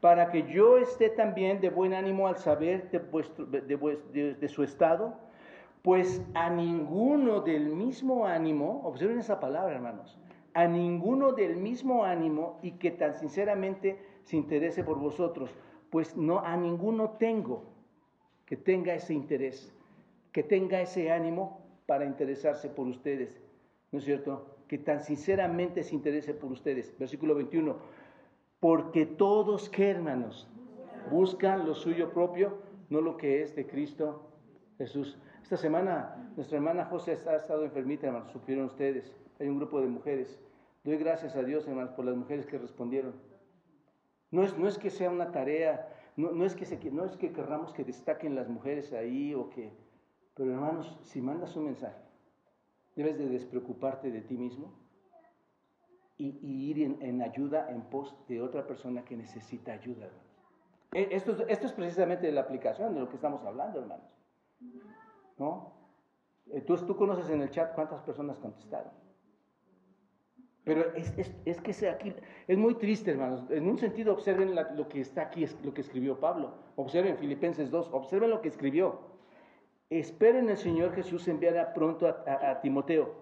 [0.00, 5.18] para que yo esté también de buen ánimo al saber de, vuestro, de su estado
[5.82, 10.18] pues a ninguno del mismo ánimo, observen esa palabra hermanos,
[10.54, 15.54] a ninguno del mismo ánimo y que tan sinceramente se interese por vosotros,
[15.90, 17.64] pues no a ninguno tengo
[18.44, 19.72] que tenga ese interés,
[20.32, 23.40] que tenga ese ánimo para interesarse por ustedes,
[23.92, 24.58] ¿no es cierto?
[24.68, 26.94] Que tan sinceramente se interese por ustedes.
[26.98, 27.78] Versículo 21,
[28.60, 30.46] porque todos, ¿qué hermanos?
[31.10, 32.58] Buscan lo suyo propio,
[32.90, 34.30] no lo que es de Cristo
[34.76, 35.18] Jesús.
[35.42, 39.10] Esta semana nuestra hermana José ha estado enfermita, hermanos, supieron ustedes.
[39.40, 40.38] Hay un grupo de mujeres.
[40.84, 43.14] Doy gracias a Dios, hermanos, por las mujeres que respondieron.
[44.30, 47.32] No es, no es que sea una tarea, no, es que se, no es que
[47.32, 49.87] querramos que destaquen las mujeres ahí o que...
[50.38, 52.00] Pero hermanos, si mandas un mensaje,
[52.94, 54.72] debes de despreocuparte de ti mismo
[56.16, 60.08] y, ir en, ayuda en pos de otra persona que necesita ayuda.
[60.92, 64.06] E, esto, esto es precisamente la aplicación de lo que estamos hablando, hermanos.
[65.38, 65.72] ¿no?
[66.52, 68.92] Eh, tú, tú conoces en el chat cuántas personas contestaron.
[70.62, 72.14] Pero es, es, es que sea aquí,
[72.46, 73.50] es muy triste, hermanos.
[73.50, 76.54] En un sentido, observen lo que está aquí, lo que escribió Pablo.
[76.76, 79.07] Observen Filipenses 2, observen lo que escribió.
[79.90, 83.14] Esperen el Señor Jesús enviará pronto a, Timoteo.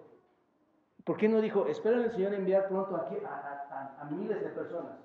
[1.04, 4.98] ¿Por qué no dijo, esperen el Señor enviar pronto a, a, miles de personas,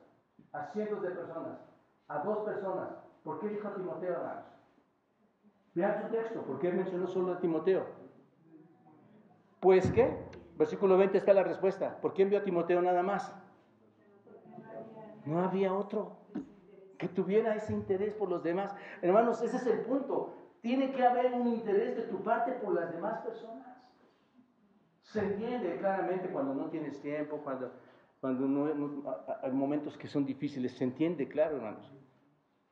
[0.52, 1.60] a cientos de personas,
[2.08, 2.90] a dos personas?
[3.24, 4.46] ¿Por qué dijo a Timoteo, hermanos?
[5.76, 7.86] Vean su texto, ¿por qué mencionó solo a Timoteo?
[9.60, 10.18] Pues qué,
[10.58, 12.02] versículo 20 está la respuesta.
[12.02, 13.34] ¿Por qué envió a Timoteo nada más?
[15.26, 16.18] No había otro
[16.98, 18.76] que tuviera ese interés por los demás.
[19.04, 20.41] Hermanos, ese es el punto.
[20.62, 23.68] Tiene que haber un interés de tu parte por las demás personas.
[25.02, 27.72] Se entiende claramente cuando no tienes tiempo, cuando,
[28.20, 29.04] cuando no,
[29.42, 30.74] hay momentos que son difíciles.
[30.74, 31.92] Se entiende, claro, hermanos.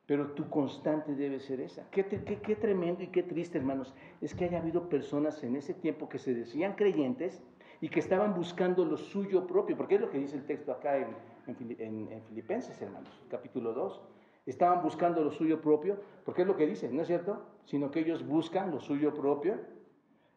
[0.06, 1.88] Pero tu constante debe ser esa.
[1.90, 5.74] Qué, qué, qué, tremendo y qué triste, hermanos, es que haya habido personas en ese
[5.74, 7.42] tiempo que se decían creyentes
[7.80, 10.96] y que estaban buscando lo suyo propio, porque es lo que dice el texto acá
[10.96, 14.00] en, en, Filipenses, hermanos, capítulo 2.
[14.46, 17.44] Estaban buscando lo suyo propio, porque es lo que dice, ¿no es cierto?
[17.64, 19.58] Sino que ellos buscan lo suyo propio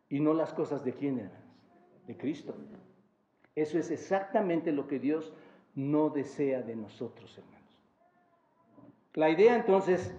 [0.10, 1.44] y no las cosas de quién, hermanos,
[2.06, 2.56] de Cristo.
[3.56, 5.34] Eso es exactamente lo que Dios
[5.76, 7.64] no desea de nosotros, hermanos.
[9.14, 10.14] La idea entonces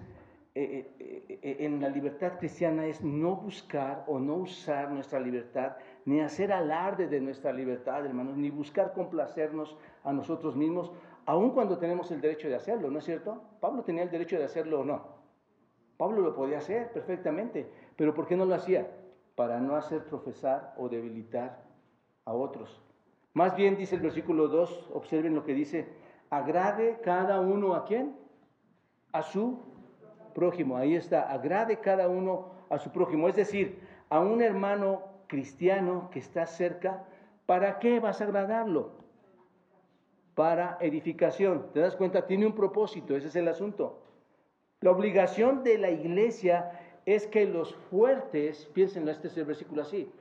[0.57, 5.75] eh, eh, eh, en la libertad cristiana es no buscar o no usar nuestra libertad,
[6.05, 10.93] ni hacer alarde de nuestra libertad, hermanos, ni buscar complacernos a nosotros mismos,
[11.25, 13.41] aun cuando tenemos el derecho de hacerlo, ¿no es cierto?
[13.59, 15.15] Pablo tenía el derecho de hacerlo o no.
[15.97, 18.87] Pablo lo podía hacer perfectamente, pero ¿por qué no lo hacía?
[19.35, 21.63] Para no hacer profesar o debilitar
[22.25, 22.81] a otros.
[23.33, 25.87] Más bien dice el versículo 2, observen lo que dice,
[26.29, 28.15] agrade cada uno a quién?
[29.11, 29.59] A su
[30.33, 30.77] prójimo.
[30.77, 33.27] Ahí está, agrade cada uno a su prójimo.
[33.27, 37.03] Es decir, a un hermano cristiano que está cerca,
[37.45, 39.04] ¿para qué vas a agradarlo?
[40.35, 41.71] Para edificación.
[41.73, 42.27] ¿Te das cuenta?
[42.27, 44.01] Tiene un propósito, ese es el asunto.
[44.81, 50.11] La obligación de la iglesia es que los fuertes, piénsenlo, este es el versículo así,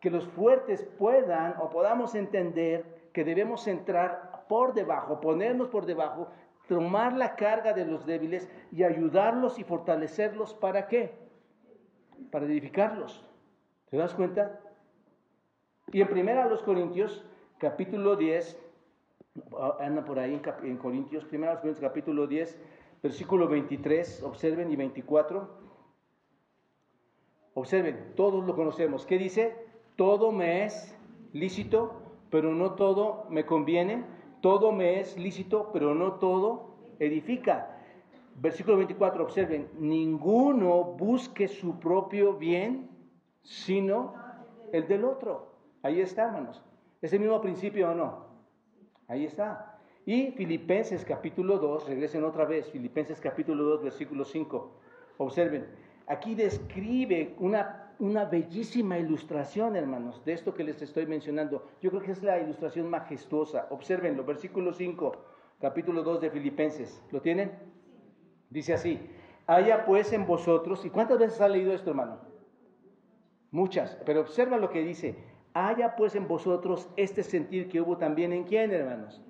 [0.00, 6.28] que los fuertes puedan o podamos entender que debemos entrar por debajo, ponernos por debajo
[6.68, 10.54] tomar la carga de los débiles y ayudarlos y fortalecerlos.
[10.54, 11.14] ¿Para qué?
[12.30, 13.24] Para edificarlos.
[13.90, 14.60] ¿Te das cuenta?
[15.92, 17.24] Y en primera los Corintios,
[17.58, 18.58] capítulo 10,
[19.80, 22.58] anda por ahí en, Corintios, primera los Corintios, capítulo 10,
[23.02, 25.62] versículo 23, observen, y 24.
[27.54, 29.04] Observen, todos lo conocemos.
[29.06, 29.56] ¿Qué dice?
[29.96, 30.96] Todo me es
[31.32, 31.92] lícito,
[32.30, 34.04] pero no todo me conviene
[34.42, 37.78] todo me es lícito, pero no todo edifica.
[38.34, 42.90] Versículo 24, observen, ninguno busque su propio bien,
[43.42, 44.14] sino
[44.72, 45.52] el del otro.
[45.82, 46.60] Ahí está, hermanos.
[47.00, 48.31] ¿Es el mismo principio o no?
[49.08, 49.78] Ahí está.
[50.04, 54.70] Y Filipenses capítulo 2, regresen otra vez, Filipenses capítulo 2, versículo 5.
[55.18, 55.66] Observen,
[56.06, 61.68] aquí describe una una bellísima ilustración, hermanos, de esto que les estoy mencionando.
[61.80, 63.68] Yo creo que es la ilustración majestuosa.
[63.70, 65.12] Observenlo, versículo 5,
[65.60, 67.00] capítulo 2 de Filipenses.
[67.12, 67.52] ¿Lo tienen?
[68.50, 68.98] Dice así,
[69.46, 72.18] haya pues en vosotros, ¿y cuántas veces ha leído esto, hermano?
[73.52, 75.14] Muchas, pero observa lo que dice,
[75.54, 79.22] haya pues en vosotros este sentir que hubo también en quién, hermanos?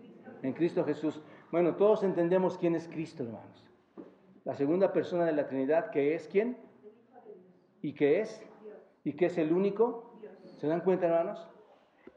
[0.42, 1.20] En Cristo Jesús.
[1.50, 3.68] Bueno, todos entendemos quién es Cristo, hermanos.
[4.44, 6.56] La segunda persona de la Trinidad, que es quién?
[7.80, 8.44] ¿Y qué es?
[9.04, 10.18] ¿Y qué es el único?
[10.58, 11.48] ¿Se dan cuenta, hermanos?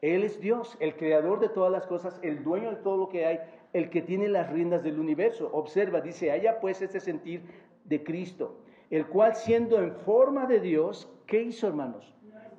[0.02, 3.26] Él es Dios, el creador de todas las cosas, el dueño de todo lo que
[3.26, 3.39] hay,
[3.74, 5.50] el que tiene las riendas del universo.
[5.52, 7.41] Observa, dice, haya pues este sentir
[7.84, 12.14] de Cristo, el cual siendo en forma de Dios, ¿qué hizo, hermanos?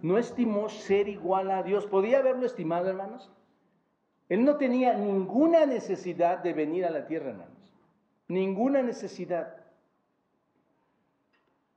[0.06, 1.84] No estimó ser igual a Dios.
[1.86, 3.28] ¿Podía haberlo estimado, hermanos?
[4.28, 7.74] Él no tenía ninguna necesidad de venir a la tierra, hermanos.
[8.28, 9.66] Ninguna necesidad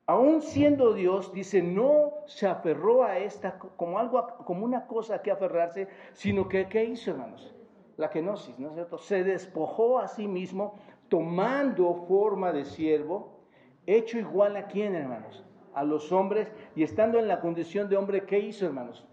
[0.06, 5.32] aún siendo Dios, dice, no se aferró a esta como algo, como una cosa que
[5.32, 7.54] aferrarse, sino que, ¿qué hizo, hermanos?
[7.98, 8.98] La kenosis, ¿no es cierto?
[8.98, 13.40] Se despojó a sí mismo, tomando forma de siervo,
[13.86, 15.44] hecho igual a quién, hermanos?
[15.74, 19.08] A los hombres, y estando en la condición de hombre, ¿qué hizo, hermanos?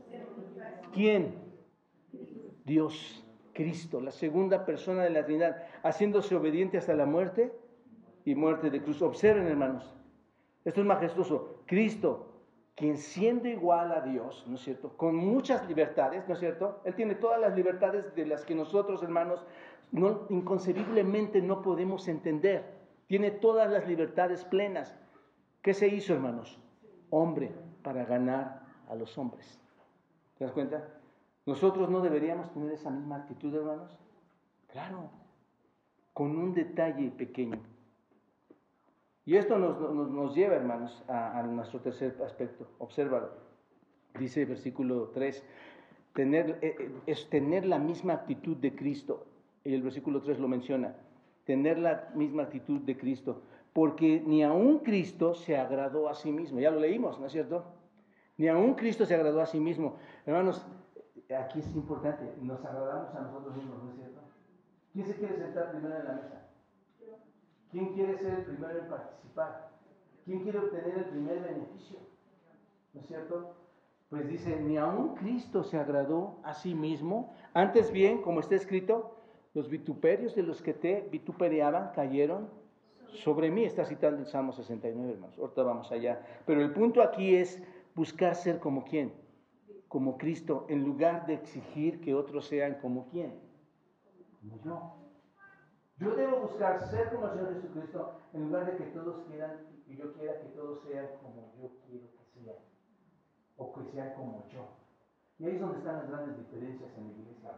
[0.93, 1.35] ¿Quién?
[2.65, 7.53] Dios, Cristo, la segunda persona de la Trinidad, haciéndose obediente hasta la muerte
[8.25, 9.01] y muerte de cruz.
[9.03, 9.95] Observen, hermanos,
[10.65, 11.63] esto es majestuoso.
[11.67, 12.37] Cristo,
[12.75, 14.97] quien siendo igual a Dios, ¿no es cierto?
[14.97, 16.81] Con muchas libertades, ¿no es cierto?
[16.85, 19.45] Él tiene todas las libertades de las que nosotros, hermanos,
[19.93, 22.65] no, inconcebiblemente no podemos entender.
[23.07, 24.95] Tiene todas las libertades plenas.
[25.67, 26.57] ¿Qué se hizo, hermanos?
[27.11, 27.51] Hombre,
[27.83, 29.61] para ganar a los hombres.
[30.39, 30.87] ¿Te das cuenta?
[31.45, 33.99] Nosotros no deberíamos tener esa misma actitud, hermanos.
[34.69, 35.11] Claro,
[36.13, 37.59] con un detalle pequeño.
[39.25, 42.69] Y esto nos, lleva, hermanos, a, nuestro tercer aspecto.
[42.79, 43.31] Obsérvalo.
[44.21, 45.45] Dice el versículo 3,
[46.15, 49.27] tener, eh, eh, es tener la misma actitud de Cristo.
[49.65, 50.95] Y el versículo 3 lo menciona.
[51.45, 53.43] Tener la misma actitud de Cristo.
[53.77, 56.59] Porque ni aun Cristo se agradó a sí mismo.
[56.59, 57.63] Ya lo leímos, ¿no es cierto?
[58.39, 59.97] Ni aun Cristo se agradó a sí mismo.
[60.25, 60.67] Hermanos,
[61.39, 62.25] aquí es importante.
[62.41, 64.21] Nos agradamos a nosotros mismos, ¿no es cierto?
[64.95, 66.49] ¿Quién se quiere sentar primero en la mesa?
[67.71, 69.69] ¿Quién quiere ser el primero en participar?
[70.25, 71.99] ¿Quién quiere obtener el primer beneficio?
[72.95, 73.57] ¿No es cierto?
[74.09, 77.35] Pues dice, ni aun Cristo se agradó a sí mismo.
[77.53, 79.19] Antes bien, como está escrito,
[79.53, 82.65] los vituperios de los que te vitupereaban cayeron
[83.13, 83.65] sobre mí.
[83.65, 85.39] Está citando el Salmo 69, hermanos.
[85.39, 86.21] Ahorita vamos allá.
[86.47, 87.63] Pero el punto aquí es
[87.95, 89.15] buscar ser como quién.
[89.89, 93.39] Como Cristo, en lugar de exigir que otros sean como quién.
[94.41, 95.07] Como yo.
[95.99, 99.97] Yo debo buscar ser como el Señor Jesucristo en lugar de que todos quieran y
[99.97, 102.57] yo quiera que todos sean como yo quiero que sean.
[103.57, 104.69] O que sean como yo.
[105.39, 107.51] Y ahí es donde están las grandes diferencias en la iglesia.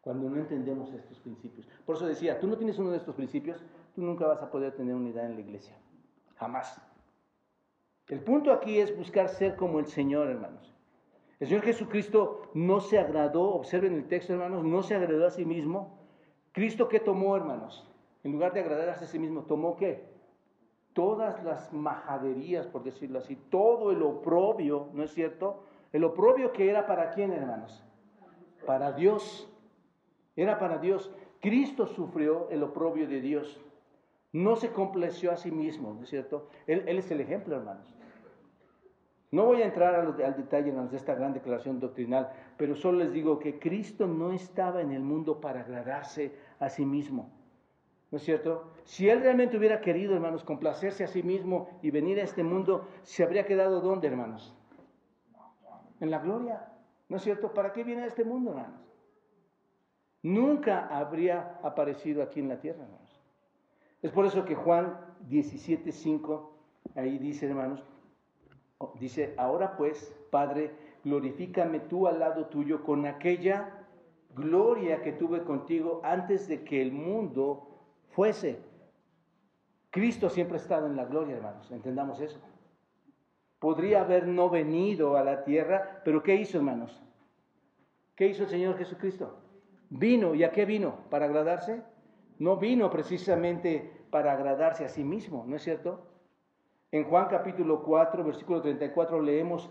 [0.00, 1.68] Cuando no entendemos estos principios.
[1.84, 3.62] Por eso decía, tú no tienes uno de estos principios,
[3.94, 5.76] tú nunca vas a poder tener unidad en la iglesia.
[6.36, 6.80] Jamás.
[8.08, 10.74] El punto aquí es buscar ser como el Señor, hermanos.
[11.40, 15.44] El Señor Jesucristo no se agradó, observen el texto, hermanos, no se agradó a sí
[15.44, 15.98] mismo.
[16.52, 17.88] Cristo, ¿qué tomó, hermanos?
[18.24, 20.04] En lugar de agradarse a sí mismo, ¿tomó qué?
[20.94, 25.62] Todas las majaderías, por decirlo así, todo el oprobio, ¿no es cierto?
[25.92, 27.84] El oprobio que era para quién, hermanos?
[28.66, 29.48] Para Dios.
[30.34, 31.12] Era para Dios.
[31.40, 33.60] Cristo sufrió el oprobio de Dios.
[34.32, 36.48] No se complació a sí mismo, ¿no es cierto?
[36.66, 37.94] Él, es el ejemplo, hermanos.
[39.30, 43.38] No voy a entrar al detalle de esta gran declaración doctrinal, pero solo les digo
[43.38, 47.30] que Cristo no estaba en el mundo para agradarse a sí mismo.
[48.10, 48.72] ¿No es cierto?
[48.84, 52.88] Si Él realmente hubiera querido, hermanos, complacerse a sí mismo y venir a este mundo,
[53.02, 54.54] ¿se habría quedado dónde, hermanos?
[56.00, 56.72] En la gloria.
[57.10, 57.52] ¿No es cierto?
[57.52, 58.80] ¿Para qué viene a este mundo, hermanos?
[60.22, 62.97] Nunca habría aparecido aquí en la tierra, hermanos.
[64.02, 66.50] Es por eso que Juan 17:5,
[66.94, 67.82] ahí dice, hermanos,
[69.00, 70.72] Dice, ahora pues, Padre,
[71.04, 73.86] glorifícame tú al lado tuyo con aquella
[74.34, 77.66] gloria que tuve contigo antes de que el mundo
[78.10, 78.60] fuese.
[79.90, 82.38] Cristo siempre ha estado en la gloria, hermanos, entendamos eso.
[83.58, 87.02] Podría haber no venido a la tierra, pero ¿qué hizo, hermanos?
[88.14, 89.40] ¿Qué hizo el Señor Jesucristo?
[89.90, 90.98] Vino, ¿y a qué vino?
[91.10, 91.82] ¿Para agradarse?
[92.38, 96.06] No vino precisamente para agradarse a sí mismo, ¿no es cierto?
[96.92, 99.68] En Juan capítulo 4, versículo 34 leemos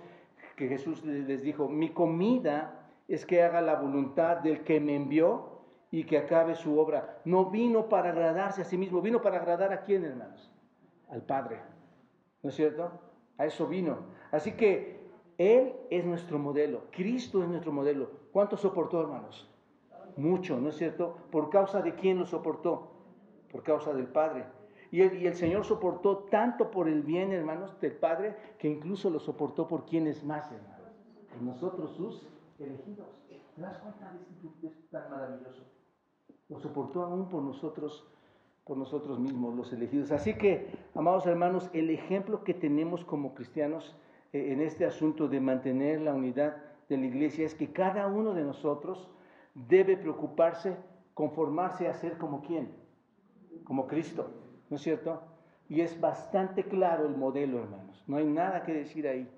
[0.55, 5.61] que Jesús les dijo, mi comida es que haga la voluntad del que me envió
[5.91, 7.21] y que acabe su obra.
[7.25, 10.51] No vino para agradarse a sí mismo, vino para agradar a quién, hermanos?
[11.09, 11.61] Al Padre.
[12.43, 12.91] ¿No es cierto?
[13.37, 13.97] A eso vino.
[14.31, 14.99] Así que
[15.37, 18.11] Él es nuestro modelo, Cristo es nuestro modelo.
[18.31, 19.49] ¿Cuánto soportó, hermanos?
[20.17, 21.15] Mucho, ¿no es cierto?
[21.31, 22.91] ¿Por causa de quién lo soportó?
[23.51, 24.45] Por causa del Padre.
[24.91, 29.67] Y el, Señor soportó tanto por el bien, hermanos, del Padre, que incluso lo soportó
[29.67, 30.91] por quienes más, hermanos.
[31.39, 33.07] Y nosotros sus elegidos.
[33.55, 35.63] ¿Te das cuenta de esto tan maravilloso?
[36.49, 38.07] Lo soportó aún por nosotros,
[38.63, 40.11] por nosotros mismos, los elegidos.
[40.11, 43.95] Así que, amados hermanos, el ejemplo que tenemos como cristianos
[44.31, 48.33] eh, en este asunto de mantener la unidad de la iglesia es que cada uno
[48.33, 49.09] de nosotros
[49.67, 50.77] debe preocuparse,
[51.13, 52.71] conformarse a ser como quién,
[53.63, 54.29] como Cristo.
[54.69, 55.21] ¿no es cierto?
[55.69, 58.03] Y es bastante claro el modelo, hermanos.
[58.07, 59.29] No hay nada que decir ahí.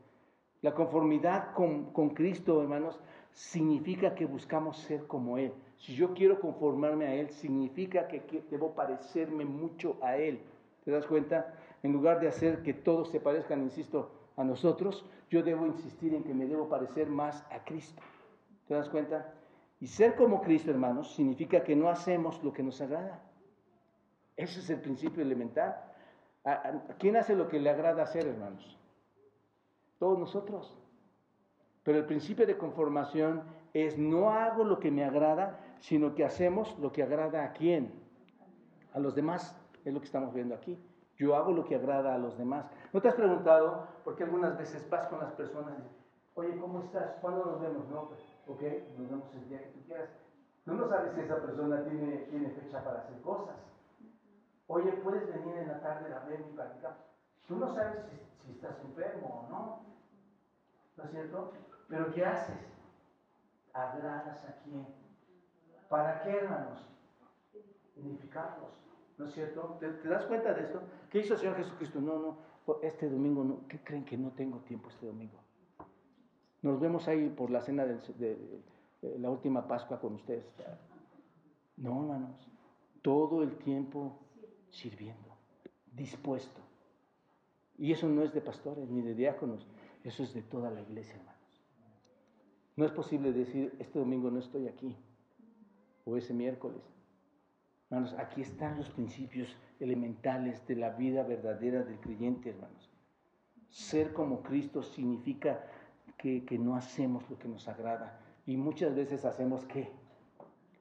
[0.61, 2.99] La conformidad con, Cristo, hermanos,
[3.32, 5.53] significa que buscamos ser como Él.
[5.78, 10.41] Si yo quiero conformarme a Él, significa que, que, debo parecerme mucho a Él.
[10.84, 11.53] ¿Te das cuenta?
[11.82, 16.24] En lugar de hacer que todos se parezcan, insisto, a nosotros, yo debo insistir en
[16.24, 18.01] que me debo parecer más a Cristo.
[18.67, 19.34] ¿Te das cuenta?
[19.80, 23.22] Y ser como Cristo, hermanos, significa que no hacemos lo que nos agrada.
[24.36, 25.76] Ese es el principio elemental.
[26.98, 28.78] quién hace lo que le agrada hacer, hermanos?
[29.98, 30.78] Todos nosotros.
[31.84, 36.78] Pero el principio de conformación es no hago lo que me agrada, sino que hacemos
[36.80, 37.94] lo que agrada a quién?
[38.94, 39.56] A los demás.
[39.86, 40.78] Es lo que estamos viendo aquí.
[41.18, 42.66] Yo hago lo que agrada a los demás.
[42.92, 45.76] ¿No te has preguntado por qué algunas veces vas con las personas
[46.40, 47.18] oye, ¿cómo estás?
[47.22, 47.88] ¿Cuándo nos vemos?
[47.90, 48.62] No, pues, ok,
[48.97, 50.10] nos vemos el día que tú quieras.
[50.66, 53.56] Tú no sabes si esa persona tiene, tiene fecha para hacer cosas.
[54.68, 56.97] Oye, ¿puedes venir en la tarde a verme y platicar?
[57.47, 59.82] Tú no sabes si, estás enfermo o no.
[60.97, 61.54] ¿No es cierto?
[61.88, 62.58] Pero ¿qué haces?
[63.74, 64.88] ¿Agradas a quién?
[65.88, 66.88] ¿Para qué, hermanos?
[67.95, 68.72] Unificarlos.
[69.18, 69.78] ¿No es cierto?
[69.80, 70.82] ¿Te, das cuenta de esto?
[71.10, 72.00] ¿Qué hizo el Señor Jesucristo?
[72.00, 72.38] No, no,
[72.82, 73.68] este domingo no.
[73.68, 75.39] ¿Qué creen que no tengo tiempo este domingo?
[76.62, 77.97] Nos vemos ahí por la cena de,
[79.01, 80.45] de la última Pascua con ustedes.
[81.78, 82.47] No, hermanos.
[83.01, 84.20] Todo el tiempo
[84.70, 85.36] sirviendo,
[85.93, 86.62] dispuesto.
[87.78, 89.66] Y eso no es de pastores ni de diáconos,
[90.03, 91.39] eso es de toda la iglesia, hermanos.
[92.76, 94.97] No es posible decir, este domingo no estoy aquí,
[96.05, 96.82] o ese miércoles.
[97.89, 102.89] Hermanos, aquí están los principios elementales de la vida verdadera del creyente, hermanos.
[103.70, 105.66] Ser como Cristo significa
[106.20, 108.20] que, no hacemos lo que nos agrada.
[108.45, 109.89] Y muchas veces hacemos qué?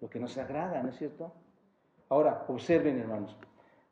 [0.00, 1.32] Lo que nos agrada, ¿no es cierto?
[2.08, 3.36] Ahora, observen, hermanos.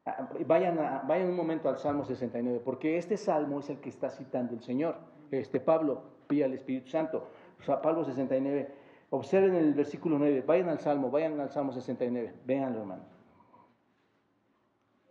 [0.04, 0.76] Ah, vayan,
[1.06, 4.62] vayan un momento al Salmo 69, porque este salmo es el que está citando el
[4.62, 4.96] Señor.
[5.30, 7.30] Este Pablo pide al Espíritu Santo.
[7.60, 8.68] O sea, Pablo 69.
[9.10, 10.42] Observen el versículo 9.
[10.46, 12.34] Vayan al Salmo, vayan al Salmo 69.
[12.44, 13.06] Véanlo, hermanos.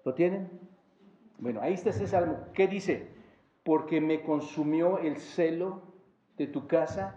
[0.04, 0.50] ¿Lo tienen?
[1.40, 2.38] Bueno, ahí está ese salmo.
[2.54, 3.08] ¿Qué dice?
[3.64, 5.95] Porque me consumió el celo
[6.38, 7.16] de tu casa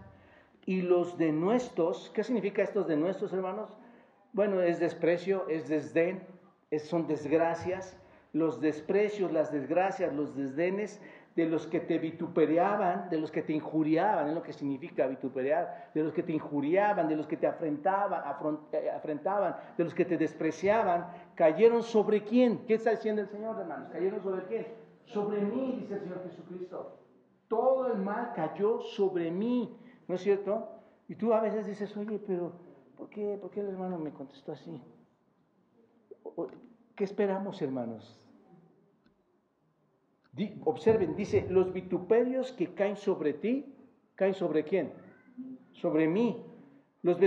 [0.65, 2.11] y los de nuestros.
[2.13, 3.75] ¿Qué significa estos de nuestros, hermanos?
[4.33, 6.21] Bueno, es desprecio, es desdén,
[6.77, 7.97] son desgracias.
[8.31, 11.01] Los desprecios, las desgracias, los desdenes
[11.35, 15.89] de los que te vituperaban, de los que te injuriaban, es lo que significa vituperar,
[15.93, 18.23] de los que te injuriaban, de los que te afrentaban,
[18.73, 22.65] eh, afrentaban, de los que te despreciaban, cayeron sobre quién?
[22.65, 23.89] ¿Qué está diciendo el Señor, hermanos?
[23.89, 24.67] ¿Cayeron sobre quién?
[25.05, 26.98] Sobre mí, dice el Señor Jesucristo.
[27.49, 29.75] Todo el mal cayó sobre mí,
[30.07, 30.69] ¿no es cierto?
[31.09, 32.53] Y tú a veces dices, oye, pero
[32.95, 34.81] ¿por qué, ¿por qué el hermano me contestó así?
[36.95, 38.15] ¿Qué esperamos, hermanos?
[40.63, 43.73] Observen, dice, los vituperios que caen sobre ti,
[44.15, 44.93] caen sobre quién?
[45.71, 46.45] Sobre mí.
[47.01, 47.17] Los,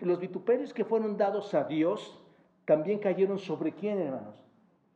[0.00, 2.20] los vituperios que fueron dados a Dios,
[2.66, 4.44] también cayeron sobre quién, hermanos?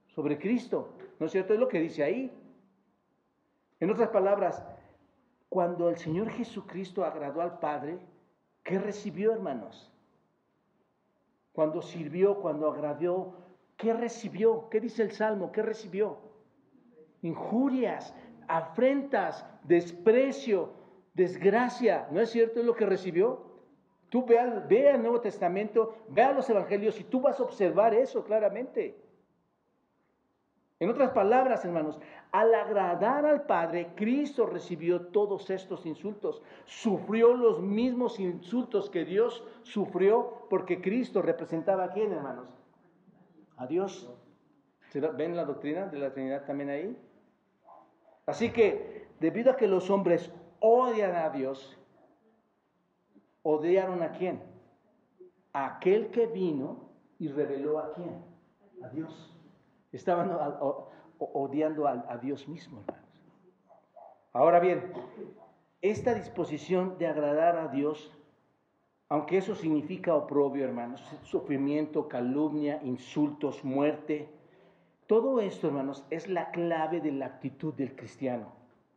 [0.08, 0.90] Sobre Cristo.
[1.18, 1.54] ¿No es cierto?
[1.54, 2.30] Es lo que dice ahí.
[3.80, 4.64] En otras palabras,
[5.54, 8.00] cuando el Señor Jesucristo agradó al Padre,
[8.64, 9.88] ¿qué recibió, hermanos?
[11.52, 13.36] Cuando sirvió, cuando agradó,
[13.76, 14.68] ¿qué recibió?
[14.68, 15.52] ¿Qué dice el Salmo?
[15.52, 16.18] ¿Qué recibió?
[17.22, 18.12] injurias,
[18.48, 20.72] afrentas, desprecio,
[21.14, 22.08] desgracia.
[22.10, 23.44] ¿No es cierto lo que recibió?
[24.08, 29.03] Tú ve, el Nuevo Testamento, ve los Evangelios y tú vas a observar eso claramente.
[30.84, 31.98] En otras palabras, hermanos,
[32.30, 36.42] al agradar al Padre, Cristo recibió todos estos insultos.
[36.66, 42.50] Sufrió los mismos insultos que Dios sufrió porque Cristo representaba a quién, hermanos?
[43.56, 44.12] A Dios.
[45.16, 46.98] ¿Ven la doctrina de la Trinidad también ahí?
[48.26, 50.30] Así que, debido a que los hombres
[50.60, 51.78] odian a Dios,
[53.42, 54.42] odiaron a quién?
[55.54, 58.22] A aquel que vino y reveló a quién?
[58.82, 59.33] A Dios.
[59.94, 60.36] Estaban
[61.18, 63.08] odiando a, Dios mismo, hermanos.
[64.32, 64.92] Ahora bien,
[65.80, 68.12] esta disposición de agradar a Dios,
[69.08, 74.28] aunque eso significa oprobio, hermanos, sufrimiento, calumnia, insultos, muerte,
[75.06, 78.52] todo esto, hermanos, es la clave de la actitud del cristiano.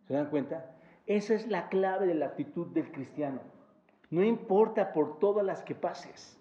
[0.08, 0.78] ¿Se dan cuenta?
[1.06, 3.42] Esa es la clave de la actitud del cristiano.
[4.10, 6.40] No importa por todas las que pases.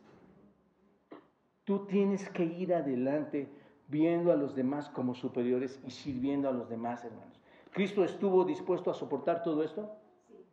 [1.64, 3.50] Tú tienes que ir adelante
[3.88, 7.40] viendo a los demás como superiores y sirviendo a los demás, hermanos.
[7.72, 9.90] ¿Cristo estuvo dispuesto a soportar todo esto?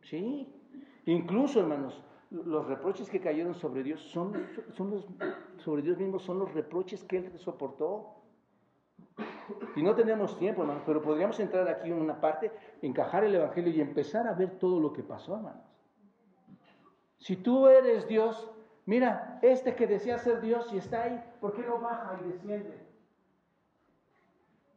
[0.02, 0.52] Sí.
[1.06, 4.32] Incluso, hermanos, los reproches que cayeron sobre Dios son,
[4.90, 5.06] los,
[5.58, 8.16] sobre Dios mismo son los reproches que él soportó.
[9.76, 12.50] Y no tenemos tiempo, hermanos, pero podríamos entrar aquí en una parte,
[12.82, 15.64] encajar el Evangelio y empezar a ver todo lo que pasó, hermanos.
[17.18, 18.50] Si tú eres Dios,
[18.86, 22.83] mira, este que decía ser Dios y está ahí, ¿por qué no baja y desciende?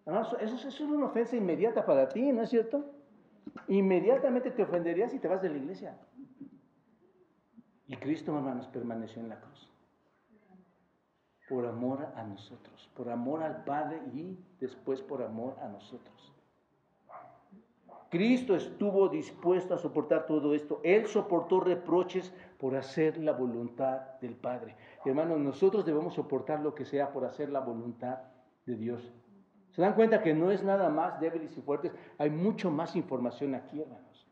[0.08, 2.86] Hermanos, eso, es una ofensa inmediata para ti, ¿no es cierto?
[3.68, 5.97] Inmediatamente te ofenderías y te vas de la iglesia.
[7.88, 9.70] Y Cristo, hermanos, permaneció en la cruz
[11.49, 16.34] por amor a nosotros, por amor al Padre y después por amor a nosotros.
[18.10, 20.80] Cristo estuvo dispuesto a soportar todo esto.
[20.86, 24.78] Él soportó reproches por hacer la voluntad del Padre.
[25.03, 28.20] Hermanos, nosotros debemos soportar lo que sea por hacer la voluntad
[28.66, 29.14] de Dios.
[29.78, 31.91] ¿Se dan cuenta que no es nada más débiles y fuertes?
[32.17, 34.28] Hay mucho más información aquí, hermanos.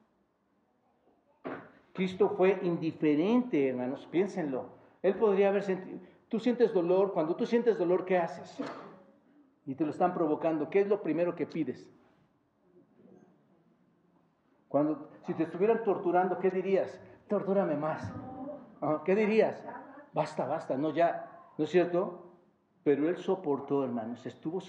[1.94, 4.70] Cristo fue indiferente, hermanos, piénsenlo.
[5.04, 8.58] Él podría haber sentido, Tú sientes dolor, cuando tú sientes dolor, ¿qué haces?
[9.68, 11.94] Y te lo están provocando, ¿qué es lo primero que pides?
[14.68, 17.00] Cuando, si te estuvieran torturando, ¿qué dirías?
[17.28, 18.12] Tortúrame más.
[18.82, 19.64] Ah, ¿Qué dirías?
[20.12, 22.25] Basta, basta, no ya, ¿no es cierto?
[22.86, 24.62] Pero él soportó, hermanos, estuvo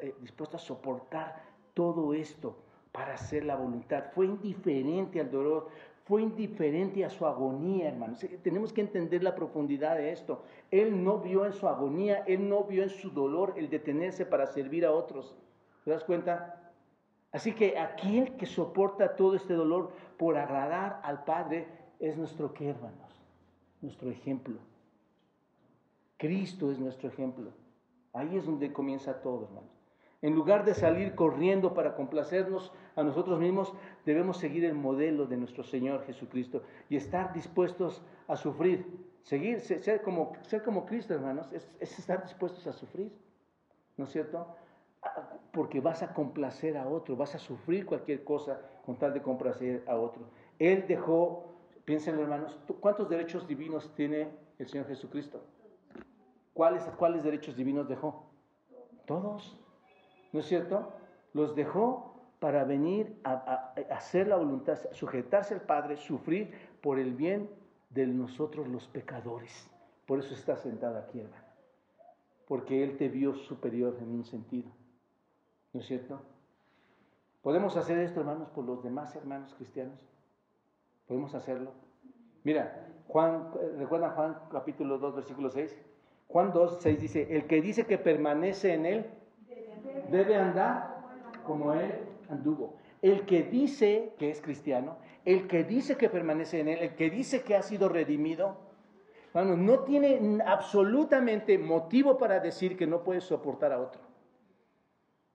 [0.00, 1.42] eh, dispuesto a soportar
[1.74, 2.56] todo esto
[2.92, 4.04] para hacer la voluntad.
[4.14, 5.68] Fue indiferente al dolor,
[6.04, 8.24] fue indiferente a su agonía, hermanos.
[8.44, 10.44] Tenemos que entender la profundidad de esto.
[10.70, 14.46] Él no vio en su agonía, él no vio en su dolor el detenerse para
[14.46, 15.34] servir a otros.
[15.84, 16.72] ¿Te das cuenta?
[17.32, 21.66] Así que aquel que soporta todo este dolor por agradar al Padre
[21.98, 23.20] es nuestro qué, hermanos?
[23.82, 24.54] Nuestro ejemplo.
[26.16, 27.52] Cristo es nuestro ejemplo.
[28.12, 29.70] Ahí es donde comienza todo, hermanos.
[30.22, 33.72] En lugar de salir corriendo para complacernos a nosotros mismos,
[34.06, 38.86] debemos seguir el modelo de nuestro Señor Jesucristo y estar dispuestos a sufrir.
[39.22, 43.12] Seguir, ser como, ser como Cristo, hermanos, es, es estar dispuestos a sufrir.
[43.96, 44.46] ¿No es cierto?
[45.52, 49.84] Porque vas a complacer a otro, vas a sufrir cualquier cosa con tal de complacer
[49.86, 50.22] a otro.
[50.58, 51.52] Él dejó,
[51.84, 55.42] piensen hermanos, ¿cuántos derechos divinos tiene el Señor Jesucristo?
[56.56, 58.24] ¿Cuáles, cuáles derechos divinos dejó?
[59.04, 59.60] Todos.
[60.32, 60.90] ¿No es cierto?
[61.34, 67.50] Los dejó para venir a, hacer la voluntad, sujetarse al Padre, sufrir por el bien
[67.90, 69.70] de nosotros los pecadores.
[70.06, 71.44] Por eso está sentado aquí, hermano.
[72.48, 74.70] Porque Él te vio superior en un sentido.
[75.74, 76.22] ¿No es cierto?
[77.42, 80.00] ¿Podemos hacer esto, hermanos, por los demás hermanos cristianos?
[81.06, 81.72] ¿Podemos hacerlo?
[82.44, 85.76] Mira, Juan, ¿recuerdan Juan capítulo 2, versículo 6?
[86.28, 89.06] Juan 2, 6 dice, el que dice que permanece en Él
[90.10, 90.96] debe andar
[91.44, 91.92] como Él
[92.28, 92.76] anduvo.
[93.02, 97.10] El que dice que es cristiano, el que dice que permanece en Él, el que
[97.10, 98.56] dice que ha sido redimido,
[99.34, 104.00] no tiene absolutamente motivo para decir que no puede soportar a otro.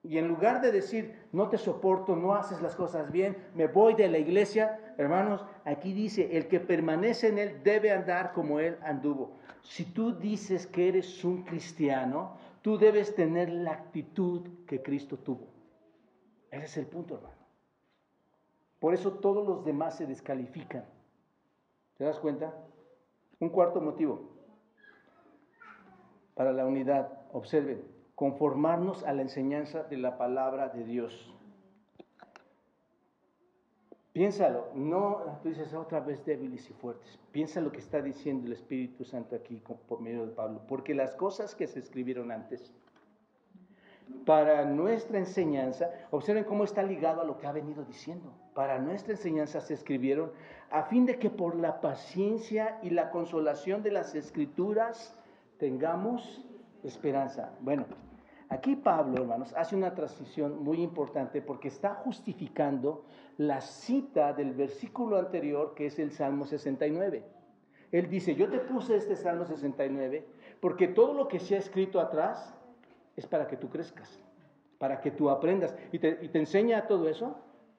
[0.02, 3.94] Y en lugar de decir, no te soporto, no haces las cosas bien, me voy
[3.94, 8.78] de la iglesia, hermanos, aquí dice, el que permanece en Él debe andar como Él
[8.82, 9.38] anduvo.
[9.62, 15.48] Si tú dices que eres un cristiano, tú debes tener la actitud que Cristo tuvo.
[16.50, 17.34] Ese es el punto, hermano.
[18.78, 20.84] Por eso todos los demás se descalifican.
[21.96, 22.52] ¿Te das cuenta?
[23.38, 24.32] Un cuarto motivo
[26.34, 27.08] para la unidad.
[27.32, 27.82] Observen,
[28.14, 31.31] conformarnos a la enseñanza de la palabra de Dios.
[34.12, 37.18] Piénsalo, no, tú dices otra vez débiles y fuertes.
[37.30, 40.60] Piensa lo que está diciendo el Espíritu Santo aquí por medio de Pablo.
[40.68, 42.72] Porque las cosas que se escribieron antes,
[44.26, 48.34] para nuestra enseñanza, observen cómo está ligado a lo que ha venido diciendo.
[48.54, 50.30] Para nuestra enseñanza se escribieron
[50.70, 55.18] a fin de que por la paciencia y la consolación de las escrituras
[55.58, 56.44] tengamos
[56.82, 57.52] esperanza.
[57.60, 57.86] Bueno,
[58.52, 63.06] Aquí Pablo, hermanos, hace una transición muy importante porque está justificando
[63.38, 67.24] la cita del versículo anterior que es el Salmo 69.
[67.92, 70.26] Él dice, yo te puse este Salmo 69
[70.60, 72.54] porque todo lo que se ha escrito atrás
[73.16, 74.22] es para que tú crezcas,
[74.76, 75.74] para que tú aprendas.
[75.90, 77.38] ¿Y te, enseña todo eso?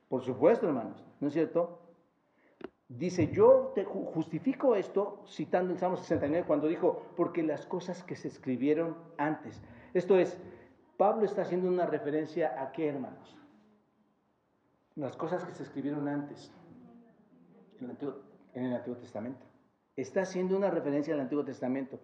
[0.09, 1.82] Por supuesto, hermanos, ¿no es cierto?
[2.88, 8.15] Dice, yo te justifico esto citando el Salmo 69 cuando dijo, porque las cosas que
[8.15, 9.61] se escribieron antes.
[9.93, 10.39] Esto es,
[11.04, 13.36] Pablo está haciendo una referencia a qué, hermanos?
[14.95, 16.49] Las cosas que se escribieron antes,
[17.78, 18.16] en el Antiguo,
[18.54, 19.45] en el Antiguo Testamento.
[19.97, 21.99] Está haciendo una referencia al Antiguo Testamento.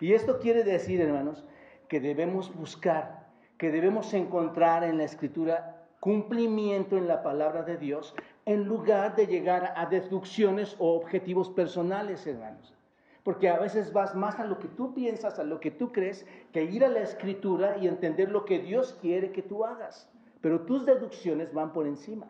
[0.00, 1.46] Y esto quiere decir, hermanos,
[1.86, 8.16] que debemos buscar, que debemos encontrar en la Escritura cumplimiento en la palabra de Dios
[8.46, 12.74] en lugar de llegar a deducciones o objetivos personales, hermanos.
[13.30, 16.26] Porque a veces vas más a lo que tú piensas, a lo que tú crees,
[16.52, 20.10] que ir a la escritura y entender lo que Dios quiere que tú hagas.
[20.40, 22.26] Pero tus deducciones van por encima.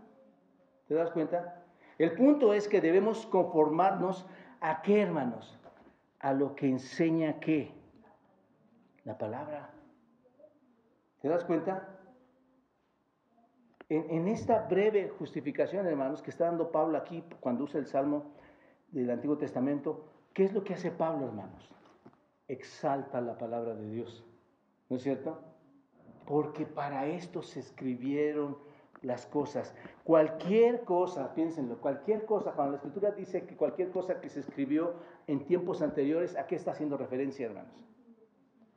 [0.88, 1.64] ¿Te das cuenta?
[1.96, 4.26] El punto es que debemos conformarnos
[4.60, 5.58] a qué, hermanos?
[6.18, 7.72] A lo que enseña qué?
[9.04, 9.70] La palabra.
[11.22, 11.96] ¿Te das cuenta?
[13.88, 18.34] En, en, esta breve justificación, hermanos, que está dando Pablo aquí cuando usa el Salmo
[18.92, 21.68] del Antiguo Testamento, ¿Qué es lo que hace Pablo, hermanos?
[22.48, 24.24] Exalta la palabra de Dios.
[24.88, 25.40] ¿No es cierto?
[26.26, 28.56] Porque para esto se escribieron
[29.02, 29.74] las cosas.
[30.04, 34.94] Cualquier cosa, piénsenlo, cualquier cosa, cuando la escritura dice que cualquier cosa que se escribió
[35.26, 37.84] en tiempos anteriores, ¿a qué está haciendo referencia, hermanos?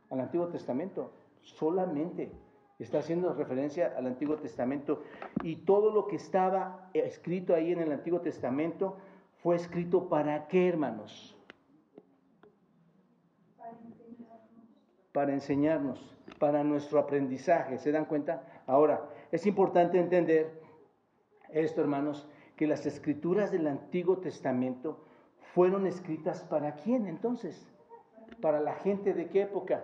[0.10, 2.32] Al Antiguo Testamento, solamente
[2.80, 5.04] está haciendo referencia al Antiguo Testamento.
[5.42, 8.98] Y todo lo que estaba escrito ahí en el Antiguo Testamento
[9.38, 11.33] fue escrito para qué, hermanos?
[15.14, 17.78] Para enseñarnos, para nuestro aprendizaje.
[17.78, 18.44] ¿Se dan cuenta?
[18.68, 20.62] Ahora, es importante entender
[21.50, 25.06] esto, hermanos, que las escrituras del Antiguo Testamento
[25.54, 27.72] fueron escritas para quién entonces?
[28.42, 29.84] Para la gente de qué época?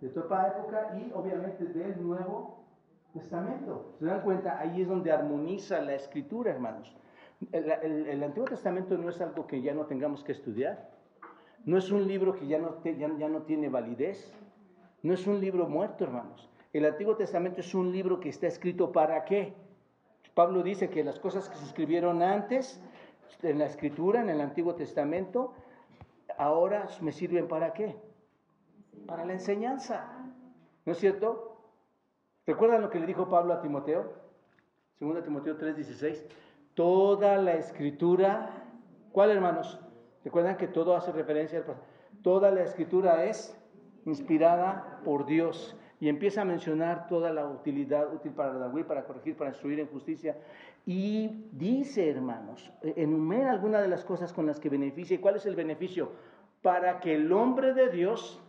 [0.00, 2.64] De toda época y obviamente del Nuevo
[3.12, 3.94] Testamento.
[3.98, 4.58] ¿Se dan cuenta?
[4.58, 6.96] Ahí es donde armoniza la escritura, hermanos.
[7.52, 10.99] el Antiguo Testamento no es algo que ya no tengamos que estudiar.
[11.64, 14.32] No es un libro que ya no, tiene validez.
[15.02, 16.48] No es un libro muerto, hermanos.
[16.72, 19.54] El Antiguo Testamento es un libro que está escrito para qué.
[20.34, 22.80] Pablo dice que las cosas que se escribieron antes
[23.42, 25.52] en la escritura, en el Antiguo Testamento,
[26.38, 27.96] ahora me sirven para qué.
[29.06, 30.08] Para la enseñanza.
[30.84, 31.56] ¿No es cierto?
[32.46, 34.12] ¿Recuerdan lo que le dijo Pablo a Timoteo?
[35.00, 36.26] 2 Timoteo 3:16.
[36.74, 38.64] Toda la escritura,
[39.12, 39.80] ¿cuál hermanos?
[40.24, 41.64] Recuerdan que todo hace referencia al
[42.22, 43.56] Toda la escritura es
[44.04, 49.36] inspirada por Dios y empieza a mencionar toda la utilidad útil para redarguir, para corregir,
[49.36, 50.36] para instruir en justicia.
[50.86, 55.14] Y dice, hermanos, enumera algunas de las cosas con las que beneficia.
[55.14, 56.12] ¿Y cuál es el beneficio?
[56.62, 58.40] Para que el hombre de Dios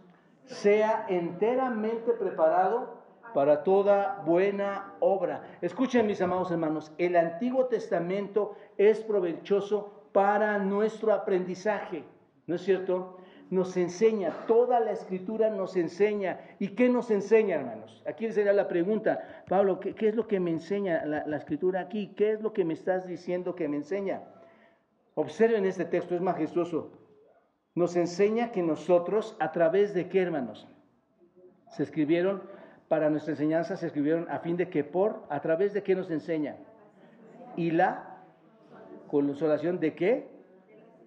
[0.46, 3.02] sea enteramente preparado
[3.34, 5.44] para toda buena obra.
[5.62, 12.03] Escuchen, mis amados hermanos, el Antiguo Testamento es provechoso para nuestro aprendizaje,
[12.47, 13.18] ¿no es cierto?
[13.51, 16.39] nos enseña, toda la escritura nos enseña.
[16.57, 18.01] ¿Y qué nos enseña, hermanos?
[18.07, 22.14] Aquí sería la pregunta, Pablo, ¿qué, es lo que me enseña la, la, escritura aquí?
[22.16, 24.24] ¿Qué es lo que me estás diciendo que me enseña?
[25.16, 26.93] Observen este texto, es majestuoso.
[27.76, 30.66] Nos enseña que nosotros, a través de qué, hermanos?
[31.72, 32.43] Se escribieron,
[32.88, 36.09] para nuestra enseñanza, se escribieron a fin de que por, a través de qué nos
[36.09, 36.55] enseña?
[37.57, 38.11] Y la
[39.12, 40.41] consolación de qué?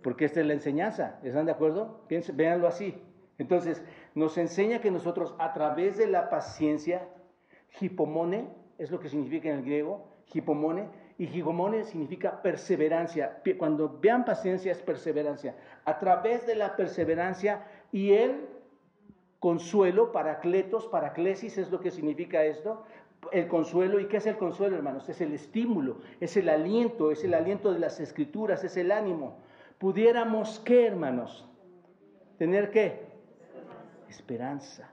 [0.05, 2.05] porque esta es la enseñanza, ¿están de acuerdo?
[2.35, 2.95] véanlo así.
[3.39, 3.83] Entonces,
[4.15, 7.09] nos enseña que nosotros a través de la paciencia,
[7.81, 8.47] hipomone,
[8.77, 13.41] es lo que significa en el griego, hipomone, y hipomone significa perseverancia.
[13.57, 15.57] Cuando vean paciencia es perseverancia.
[15.87, 18.47] A través de la perseverancia y el
[19.41, 22.85] consuelo, paracletos, paraclesis es lo que significa esto,
[23.33, 24.01] el consuelo.
[24.01, 25.09] ¿Y qué es el consuelo, hermanos?
[25.09, 29.37] Es el estímulo, es el aliento, es el aliento de las escrituras, es el ánimo
[29.85, 31.47] pudiéramos, ¿qué, hermanos?
[32.39, 33.07] Tener qué?
[34.09, 34.91] Esperanza.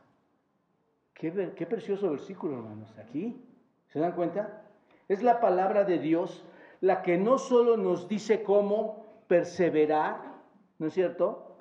[1.13, 2.93] Qué, qué precioso versículo, hermanos.
[2.97, 3.41] Aquí,
[3.87, 4.63] ¿se dan cuenta?
[5.07, 6.45] Es la palabra de Dios
[6.81, 10.19] la que no solo nos dice cómo perseverar,
[10.79, 11.55] ¿no es cierto?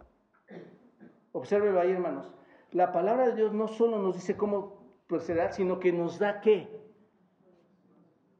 [1.32, 2.32] Obsérvelo ahí, hermanos.
[2.72, 4.79] La palabra de Dios no solo nos dice cómo
[5.10, 6.68] perseverar, sino que nos da qué?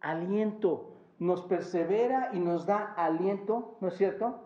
[0.01, 0.87] Aliento.
[1.18, 4.41] Nos persevera y nos da aliento, ¿no es cierto?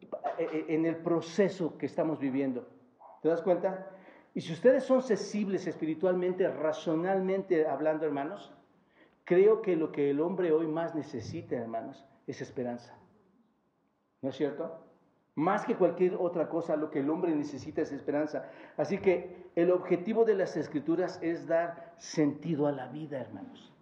[0.00, 2.66] Eh, eh, en el proceso que estamos viviendo.
[3.22, 3.88] ¿Te das cuenta?
[4.34, 8.52] Y si ustedes son sensibles espiritualmente, racionalmente hablando, hermanos,
[9.24, 12.98] creo que lo que el hombre hoy más necesita, hermanos, es esperanza.
[14.22, 14.91] ¿No es cierto?
[15.34, 18.50] Más que cualquier otra cosa, lo que el hombre necesita es esperanza.
[18.76, 23.72] Así que el objetivo de las escrituras es dar sentido a la vida, hermanos.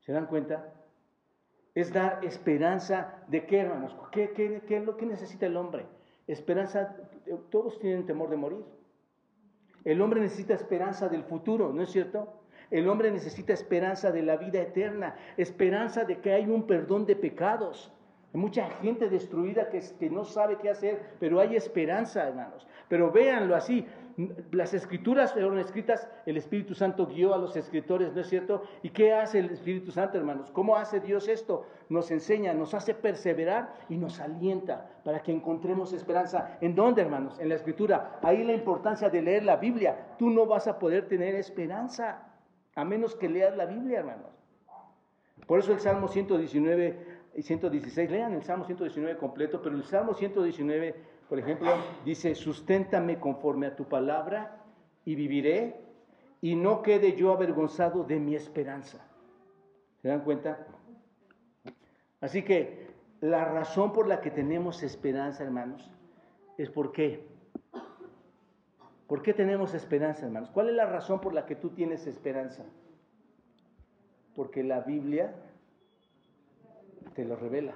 [0.00, 0.72] ¿Se dan cuenta?
[1.74, 3.96] es dar esperanza de qué, hermanos.
[4.10, 5.86] ¿Qué, qué, qué que necesita el hombre?
[6.26, 6.96] Esperanza,
[7.50, 8.64] todos tienen temor de morir.
[9.84, 12.40] El hombre necesita esperanza del futuro, ¿no es cierto?
[12.70, 17.16] El hombre necesita esperanza de la vida eterna, esperanza de que hay un perdón de
[17.16, 17.92] pecados.
[18.34, 22.66] Hay mucha gente destruida que, que no sabe qué hacer, pero hay esperanza, hermanos.
[22.88, 23.86] Pero véanlo así,
[24.50, 28.62] las escrituras fueron escritas, el Espíritu Santo guió a los escritores, ¿no es cierto?
[28.82, 30.50] ¿Y qué hace el Espíritu Santo, hermanos?
[30.50, 31.66] ¿Cómo hace Dios esto?
[31.88, 36.58] Nos enseña, nos hace perseverar y nos alienta para que encontremos esperanza.
[36.60, 37.38] ¿En dónde, hermanos?
[37.38, 38.18] En la escritura.
[38.22, 40.16] Ahí la importancia de leer la Biblia.
[40.18, 42.28] Tú no vas a poder tener esperanza
[42.74, 44.32] a menos que leas la Biblia, hermanos.
[45.46, 50.14] Por eso el Salmo 119 y 116, lean el Salmo 119 completo, pero el Salmo
[50.14, 51.72] 119 por ejemplo,
[52.04, 54.62] dice, susténtame conforme a tu palabra
[55.06, 55.80] y viviré
[56.42, 59.02] y no quede yo avergonzado de mi esperanza.
[60.02, 60.66] ¿Se dan cuenta?
[62.20, 62.86] Así que
[63.22, 65.90] la razón por la que tenemos esperanza, hermanos,
[66.58, 67.26] es por qué.
[69.06, 70.50] ¿Por qué tenemos esperanza, hermanos?
[70.50, 72.66] ¿Cuál es la razón por la que tú tienes esperanza?
[74.34, 75.34] Porque la Biblia
[77.14, 77.74] te lo revela.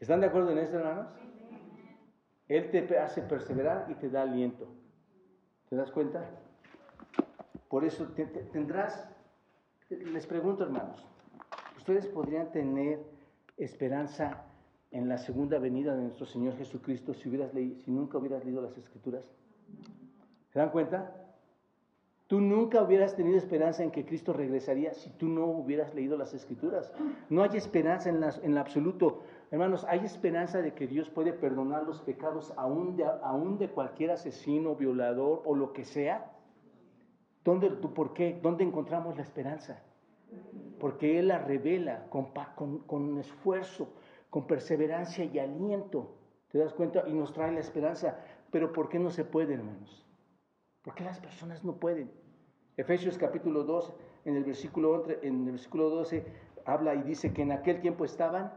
[0.00, 1.08] ¿Están de acuerdo en eso, hermanos?
[2.48, 4.68] Él te hace perseverar y te da aliento.
[5.68, 6.24] ¿Te das cuenta?
[7.68, 8.06] Por eso
[8.52, 9.08] tendrás,
[9.90, 11.04] les pregunto hermanos,
[11.76, 13.00] ¿ustedes podrían tener
[13.56, 14.44] esperanza
[14.92, 18.62] en la segunda venida de nuestro Señor Jesucristo si, hubieras leído, si nunca hubieras leído
[18.62, 19.24] las Escrituras?
[20.52, 21.25] ¿Se dan cuenta?
[22.26, 26.34] Tú nunca hubieras tenido esperanza en que Cristo regresaría si tú no hubieras leído las
[26.34, 26.92] Escrituras.
[27.30, 29.22] No hay esperanza en, en lo absoluto.
[29.52, 35.42] Hermanos, hay esperanza de que Dios puede perdonar los pecados aún de, cualquier asesino, violador
[35.44, 36.32] o lo que sea.
[37.44, 38.40] ¿Dónde, ¿Por qué?
[38.42, 39.80] ¿Dónde encontramos la esperanza?
[40.80, 43.88] Porque Él la revela con, con, con esfuerzo,
[44.30, 46.16] con perseverancia y aliento.
[46.50, 47.04] ¿Te das cuenta?
[47.06, 48.18] Y nos trae la esperanza.
[48.50, 50.05] Pero ¿por qué no se puede, hermanos?
[50.86, 52.12] ¿Por qué las personas no pueden?
[52.76, 53.92] Efesios capítulo 2,
[54.24, 56.24] en el versículo, en el versículo 12,
[56.64, 58.52] habla y dice que en aquel tiempo estaban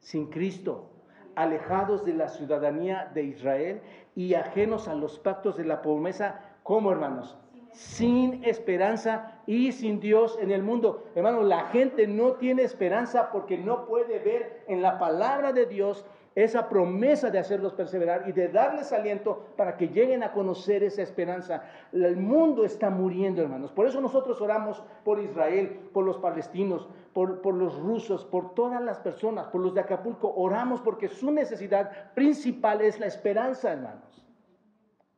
[0.00, 0.90] sin Cristo,
[1.36, 3.80] alejados de la ciudadanía de Israel
[4.16, 7.38] y ajenos a los pactos de la promesa, ¿cómo hermanos?
[7.70, 11.04] Sin esperanza y sin Dios en el mundo.
[11.14, 16.04] Hermanos, la gente no tiene esperanza porque no puede ver en la palabra de Dios
[16.44, 21.02] esa promesa de hacerlos perseverar y de darles aliento para que lleguen a conocer esa
[21.02, 21.64] esperanza.
[21.92, 23.72] El mundo está muriendo, hermanos.
[23.72, 28.80] Por eso nosotros oramos por Israel, por los palestinos, por, por los rusos, por todas
[28.80, 30.32] las personas, por los de Acapulco.
[30.32, 34.24] Oramos porque su necesidad principal es la esperanza, hermanos.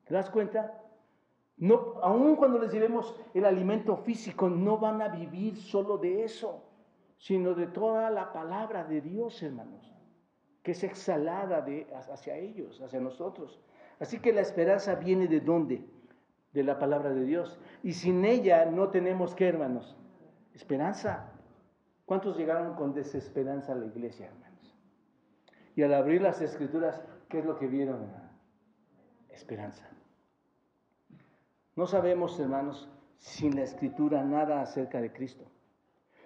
[0.07, 0.81] ¿Te das cuenta?
[1.59, 6.65] No, aun cuando les llevemos el alimento físico, no van a vivir solo de eso,
[7.19, 10.00] sino de toda la palabra de Dios, hermanos
[10.63, 13.61] que es exhalada de, hacia ellos, hacia nosotros.
[13.99, 15.85] Así que la esperanza viene de dónde?
[16.53, 17.59] De la palabra de Dios.
[17.83, 19.97] Y sin ella no tenemos qué, hermanos?
[20.55, 21.33] Esperanza.
[22.05, 24.77] ¿Cuántos llegaron con desesperanza a la iglesia, hermanos?
[25.77, 28.11] Y al abrir las escrituras, ¿qué es lo que vieron?
[29.31, 29.89] Esperanza.
[31.77, 35.45] No sabemos, hermanos, sin la escritura nada acerca de Cristo.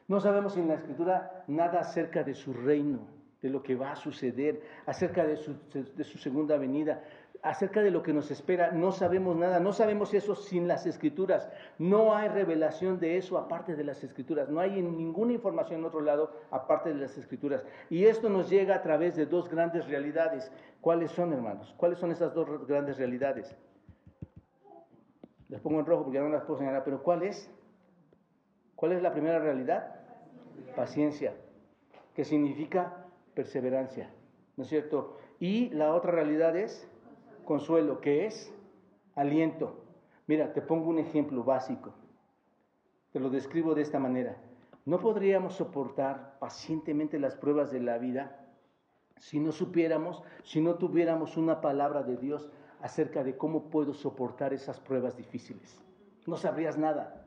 [0.09, 3.14] No sabemos sin la escritura nada acerca de su reino
[3.45, 7.05] de lo que va a suceder, acerca de su, de su, segunda venida,
[7.43, 8.71] acerca de lo que nos espera.
[8.71, 11.47] No sabemos nada, no sabemos eso sin las escrituras.
[11.79, 14.49] No hay revelación de eso aparte de las escrituras.
[14.49, 17.67] No hay ninguna información en otro lado aparte de las escrituras.
[17.91, 20.51] Y esto nos llega a través de dos grandes realidades.
[20.81, 21.75] ¿Cuáles son, hermanos?
[21.77, 23.55] ¿Cuáles son esas dos grandes realidades?
[25.51, 27.53] Las pongo en rojo porque ya no las puedo señalar, pero ¿cuál es?
[28.75, 29.97] ¿Cuál es la primera realidad?
[30.75, 31.35] Paciencia,
[32.15, 33.04] que significa
[33.35, 34.11] perseverancia,
[34.57, 35.17] ¿no es cierto?
[35.39, 36.89] Y la otra realidad es
[37.45, 38.53] consuelo, que es
[39.15, 39.81] aliento.
[40.27, 41.93] Mira, te pongo un ejemplo básico.
[43.13, 44.37] Te lo describo de esta manera.
[44.87, 48.45] No podríamos soportar pacientemente las pruebas de la vida
[49.19, 54.53] si no supiéramos, si no tuviéramos una palabra de Dios acerca de cómo puedo soportar
[54.53, 55.81] esas pruebas difíciles.
[56.27, 57.24] No sabrías nada.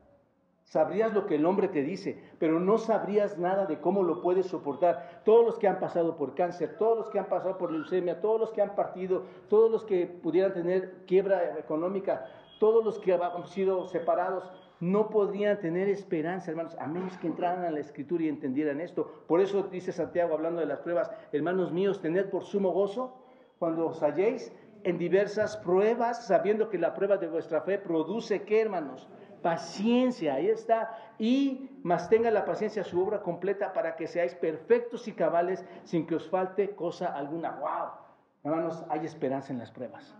[0.68, 4.48] Sabrías lo que el hombre te dice, pero no sabrías nada de cómo lo puedes
[4.48, 5.22] soportar.
[5.24, 8.38] Todos los que han pasado por cáncer, todos los que han pasado por leucemia, todos
[8.38, 12.26] los que han partido, todos los que pudieran tener quiebra económica,
[12.60, 17.64] todos los que han sido separados, no podrían tener esperanza, hermanos, a menos que entraran
[17.64, 19.22] a la escritura y entendieran esto.
[19.26, 23.16] Por eso dice Santiago, hablando de las pruebas, hermanos míos, tened por sumo gozo
[23.58, 24.52] cuando os halléis
[24.84, 29.08] en diversas pruebas, sabiendo que la prueba de vuestra fe produce, ¿qué, hermanos?
[29.38, 35.08] Paciencia, ahí está, y más tenga la paciencia su obra completa para que seáis perfectos
[35.08, 37.52] y cabales sin que os falte cosa alguna.
[37.52, 38.08] ¡Wow!
[38.44, 40.14] Hermanos, hay esperanza en las pruebas.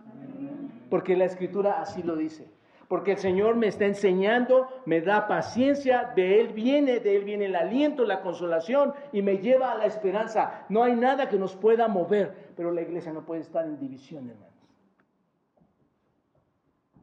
[0.89, 2.47] Porque la escritura así lo dice.
[2.87, 7.45] Porque el Señor me está enseñando, me da paciencia, de Él viene, de Él viene
[7.45, 10.65] el aliento, la consolación y me lleva a la esperanza.
[10.69, 14.27] No hay nada que nos pueda mover, pero la iglesia no puede estar en división,
[14.29, 14.49] hermanos.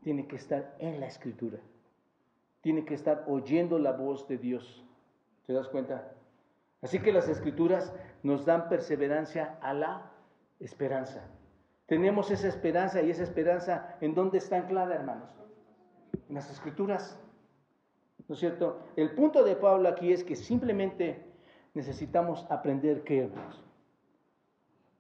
[0.03, 1.59] Tiene que estar en la escritura
[2.67, 4.85] tiene que estar oyendo la voz de Dios.
[5.47, 6.12] ¿Te das cuenta?
[6.83, 7.95] Así que las escrituras
[8.25, 10.11] nos dan perseverancia a la
[10.59, 11.31] esperanza.
[11.87, 15.31] Tenemos esa esperanza y esa esperanza en dónde está anclada, hermanos?
[16.29, 17.17] En las escrituras.
[18.27, 18.81] ¿No es cierto?
[18.97, 21.23] El punto de Pablo aquí es que simplemente
[21.73, 23.64] necesitamos aprender qué, hermanos.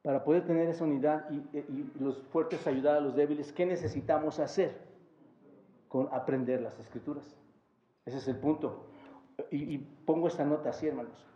[0.02, 4.38] Para poder tener esa unidad y, y los fuertes ayudar a los débiles, ¿qué necesitamos
[4.38, 4.78] hacer?
[5.88, 7.36] Con aprender las escrituras.
[8.06, 8.86] Ese es el punto.
[9.50, 11.26] Y, pongo esta nota así, hermanos.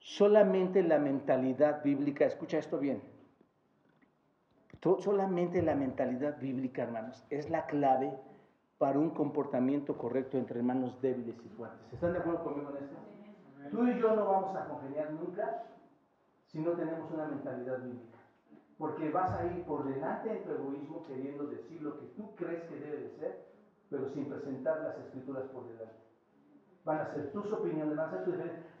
[0.00, 3.02] Solamente la mentalidad bíblica, escucha esto bien,
[4.98, 8.12] solamente la mentalidad bíblica, hermanos, es la clave
[8.78, 11.92] para un comportamiento correcto entre hermanos débiles y fuertes.
[11.92, 12.96] ¿Están de acuerdo conmigo en esto?
[13.70, 15.64] Tú y yo no vamos a congeniar nunca
[16.46, 18.18] si no tenemos una mentalidad bíblica.
[18.78, 22.62] Porque vas a ir por delante de tu egoísmo queriendo decir lo que tú crees
[22.64, 23.55] que debe de ser
[23.90, 25.94] pero sin presentar las escrituras por delante.
[26.84, 28.34] Van a ser tus opiniones, van a tus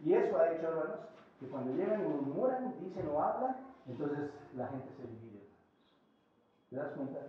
[0.04, 1.00] Y eso ha hecho, hermanos,
[1.40, 5.42] que cuando llegan y murmuran, dicen o hablan, entonces la gente se divide.
[6.70, 7.20] ¿Te das cuenta?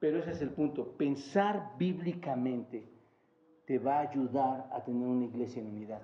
[0.00, 0.92] Pero ese es el punto.
[0.92, 2.88] Pensar bíblicamente
[3.66, 6.02] te va a ayudar a tener una iglesia en unidad.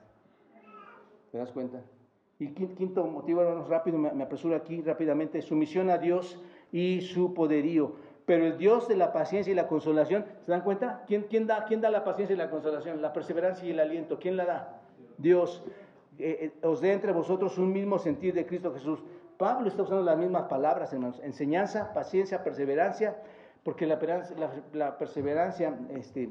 [1.32, 1.80] ¿Te das cuenta?
[2.38, 6.40] Y quinto motivo, hermanos, rápido, me apresuro aquí rápidamente, sumisión a Dios
[6.72, 7.94] y su poderío.
[8.26, 11.04] Pero el Dios de la paciencia y la consolación, ¿se dan cuenta?
[11.06, 13.02] ¿Quién, quién, da, quién da la paciencia y la consolación?
[13.02, 14.18] La perseverancia y el aliento.
[14.18, 14.80] ¿Quién la da?
[15.18, 15.62] Dios.
[16.18, 19.02] Eh, eh, os dé entre vosotros un mismo sentir de Cristo Jesús.
[19.36, 21.20] Pablo está usando las mismas palabras, hermanos.
[21.22, 23.16] Enseñanza, paciencia, perseverancia,
[23.62, 23.98] porque la,
[24.96, 26.30] perseverancia este,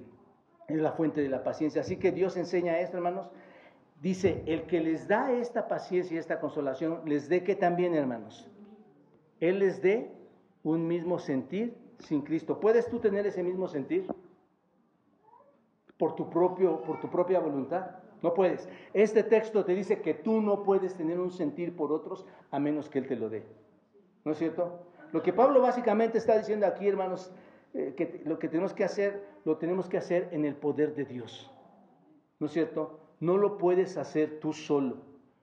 [0.67, 1.81] es la fuente de la paciencia.
[1.81, 3.29] Así que Dios enseña esto, hermanos.
[4.01, 8.49] Dice, el que les da esta paciencia y esta consolación, les dé que también, hermanos,
[9.39, 10.11] Él les dé
[10.63, 12.59] un mismo sentir sin Cristo.
[12.59, 14.07] ¿Puedes tú tener ese mismo sentir?
[15.97, 17.91] Por tu, propio, por tu propia voluntad.
[18.21, 18.67] No puedes.
[18.93, 22.89] Este texto te dice que tú no puedes tener un sentir por otros a menos
[22.89, 23.43] que Él te lo dé.
[24.23, 24.79] ¿No es cierto?
[25.11, 27.31] Lo que Pablo básicamente está diciendo aquí, hermanos,
[27.73, 31.05] eh, que lo que tenemos que hacer, lo tenemos que hacer en el poder de
[31.05, 31.51] Dios.
[32.39, 32.99] ¿No es cierto?
[33.19, 34.97] No lo puedes hacer tú solo.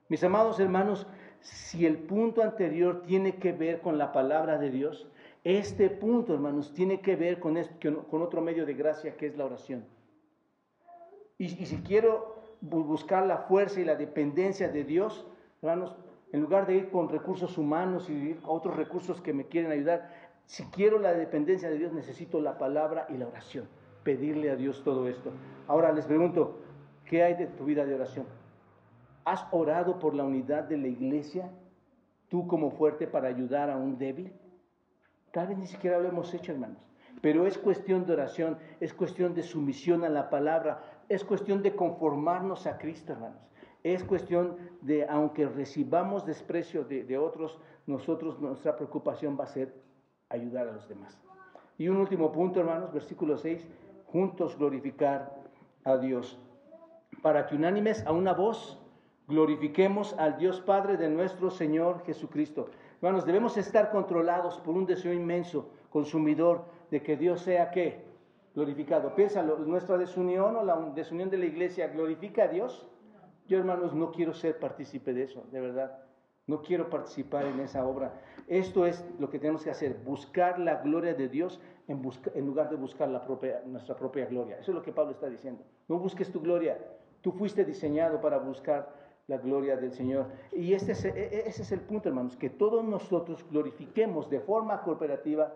[0.08, 1.06] Mis amados hermanos,
[1.40, 5.08] si el punto anterior tiene que ver con la palabra de Dios,
[5.44, 7.56] este punto, hermanos, tiene que ver con,
[8.10, 9.84] con otro medio de gracia que es la oración.
[11.40, 15.26] Y, si quiero buscar la fuerza y la dependencia de Dios,
[15.62, 15.96] hermanos,
[16.32, 20.12] en lugar de ir con recursos humanos y ir otros recursos que me quieren ayudar,
[20.44, 23.66] si quiero la dependencia de Dios, necesito la palabra y la oración.
[24.04, 25.30] Pedirle a Dios todo esto.
[25.66, 26.58] Ahora les pregunto,
[27.06, 28.26] ¿qué hay de tu vida de oración?
[29.24, 31.50] ¿Has orado por la unidad de la iglesia?
[32.28, 34.30] ¿Tú como fuerte para ayudar a un débil?
[35.32, 36.78] Tal vez ni siquiera lo hemos hecho, hermanos.
[37.20, 41.74] Pero es cuestión de oración, es cuestión de sumisión a la palabra, es cuestión de
[41.74, 43.42] conformarnos a Cristo, hermanos.
[43.82, 49.74] Es cuestión de, aunque recibamos desprecio de, otros, nosotros, nuestra preocupación va a ser
[50.28, 51.18] ayudar a los demás.
[51.78, 53.66] Y un último punto, hermanos, versículo 6,
[54.06, 55.34] juntos glorificar
[55.84, 56.38] a Dios.
[57.22, 58.78] Para que unánimes a una voz
[59.30, 62.68] glorifiquemos al Dios Padre de nuestro Señor Jesucristo.
[63.02, 68.04] Hermanos, debemos estar controlados por un deseo inmenso, consumidor, de que Dios sea qué?
[68.54, 69.14] Glorificado.
[69.14, 72.86] Piénsalo, nuestra desunión o la desunión de la iglesia glorifica a Dios.
[73.48, 75.98] Yo, hermanos, no quiero ser partícipe de eso, de verdad.
[76.46, 78.20] No quiero participar en esa obra.
[78.48, 82.02] Esto es lo que tenemos que hacer, buscar la gloria de Dios en,
[82.34, 84.58] en lugar de buscar la propia, nuestra propia gloria.
[84.58, 85.64] Eso es lo que Pablo está diciendo.
[85.88, 86.76] No busques tu gloria.
[87.22, 88.92] Tú fuiste diseñado para buscar
[89.30, 90.26] la gloria del Señor.
[90.50, 94.40] Y este es, e, e, ese es el punto, hermanos, que todos nosotros glorifiquemos de
[94.40, 95.54] forma cooperativa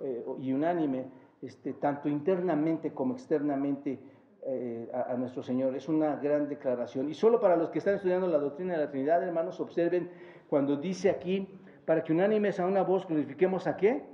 [0.00, 1.06] eh, y unánime,
[1.42, 3.98] este, tanto internamente como externamente,
[4.42, 5.74] eh, a, nuestro Señor.
[5.74, 7.08] Es una gran declaración.
[7.08, 10.08] Y solo para los que están estudiando la doctrina de la Trinidad, hermanos, observen
[10.48, 11.48] cuando dice aquí,
[11.84, 14.04] para que unánimes a una voz glorifiquemos a qué?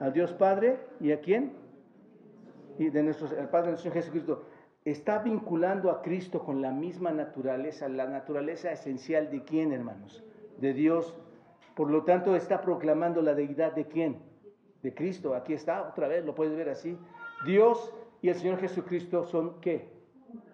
[0.00, 1.52] Al Dios Padre y a quién?
[2.78, 4.46] Y de nuestro, el Padre de nuestro Jesucristo
[4.86, 10.22] está vinculando a Cristo con la misma naturaleza, la naturaleza esencial de quién, hermanos?
[10.58, 11.18] De Dios.
[11.74, 14.18] Por lo tanto, está proclamando la deidad de quién?
[14.84, 15.34] De Cristo.
[15.34, 16.96] Aquí está, otra vez, lo puedes ver así.
[17.44, 19.88] Dios y el Señor Jesucristo son qué?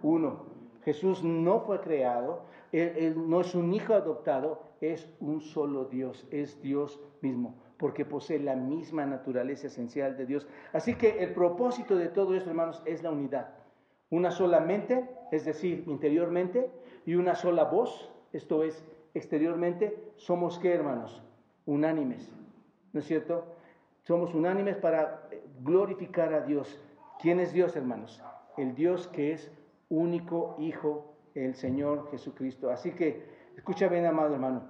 [0.03, 0.47] Uno.
[0.83, 6.61] Jesús no fue creado, él, no es un hijo adoptado, es un solo Dios, es
[6.62, 10.47] Dios mismo porque posee la misma naturaleza esencial de Dios.
[10.72, 13.62] Así que el propósito de todo esto, hermanos, es la unidad.
[14.13, 16.71] Una sola mente, es decir, interiormente,
[17.07, 18.85] y una sola voz, esto es,
[19.15, 21.23] exteriormente, somos qué, hermanos?
[21.65, 22.31] Unánimes,
[22.93, 23.47] ¿no es cierto?
[24.03, 25.31] Somos unánimes para
[25.63, 26.79] glorificar a Dios.
[27.23, 28.23] ¿Quién es Dios, hermanos?
[28.59, 29.51] El Dios que es
[29.89, 32.71] único Hijo, el Señor Jesucristo.
[32.71, 33.25] Así que,
[33.57, 34.65] escucha bien, amado hermano,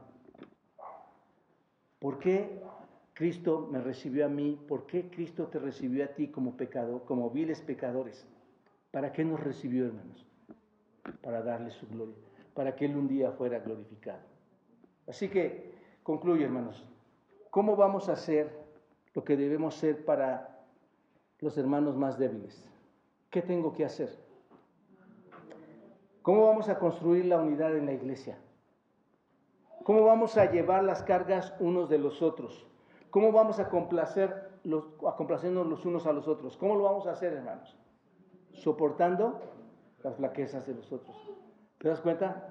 [1.99, 2.62] ¿por qué
[3.14, 4.57] Cristo me recibió a mí?
[4.68, 8.28] ¿Por qué Cristo te recibió a ti como pecador, como viles pecadores?
[8.93, 10.24] ¿Para qué nos recibió, hermanos?
[11.22, 12.14] Para darle su gloria,
[12.55, 14.20] para que Él un día fuera glorificado.
[15.09, 16.86] Así que, concluyo, hermanos,
[17.51, 18.55] ¿cómo vamos a hacer
[19.14, 20.61] lo que debemos ser para
[21.40, 22.62] los hermanos más débiles?
[23.30, 24.14] ¿Qué tengo que hacer?
[26.20, 28.38] ¿Cómo vamos a construir la unidad en la iglesia?
[29.84, 32.66] ¿Cómo vamos a llevar las cargas unos de los otros?
[33.11, 36.59] ¿Cómo vamos a complacer los, a complacernos los unos a los otros?
[36.59, 37.76] ¿Cómo lo vamos a hacer, hermanos?
[38.53, 39.40] Soportando
[40.03, 41.16] las flaquezas de los otros.
[41.78, 42.48] ¿Te das cuenta?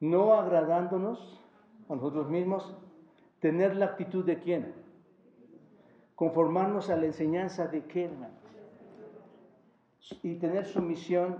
[0.00, 1.40] No agradándonos
[1.88, 2.76] a nosotros mismos,
[3.40, 4.74] tener la actitud de quién?
[6.14, 8.10] Conformarnos a la enseñanza de quién,
[10.22, 11.36] Y tener sumisión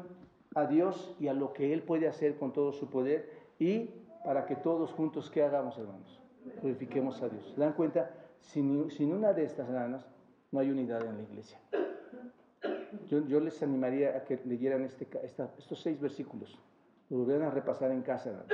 [0.55, 3.91] a Dios y a lo que Él puede hacer con todo su poder y
[4.25, 6.21] para que todos juntos, ¿qué hagamos, hermanos?
[6.61, 7.53] Glorifiquemos a Dios.
[7.55, 8.11] ¿Se dan cuenta?
[8.41, 10.07] Sin, sin una de estas ganas
[10.51, 11.59] no hay unidad en la iglesia.
[13.07, 15.07] Yo, les animaría a que leyeran este,
[15.57, 16.59] estos seis versículos,
[17.11, 18.44] lo volvieran a repasar en casa.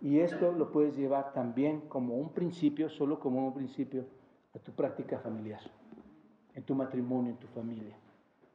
[0.00, 4.04] Y esto lo puedes llevar también como un principio, solo como un principio,
[4.54, 5.60] a tu práctica familiar,
[6.54, 7.96] en tu matrimonio, en tu familia.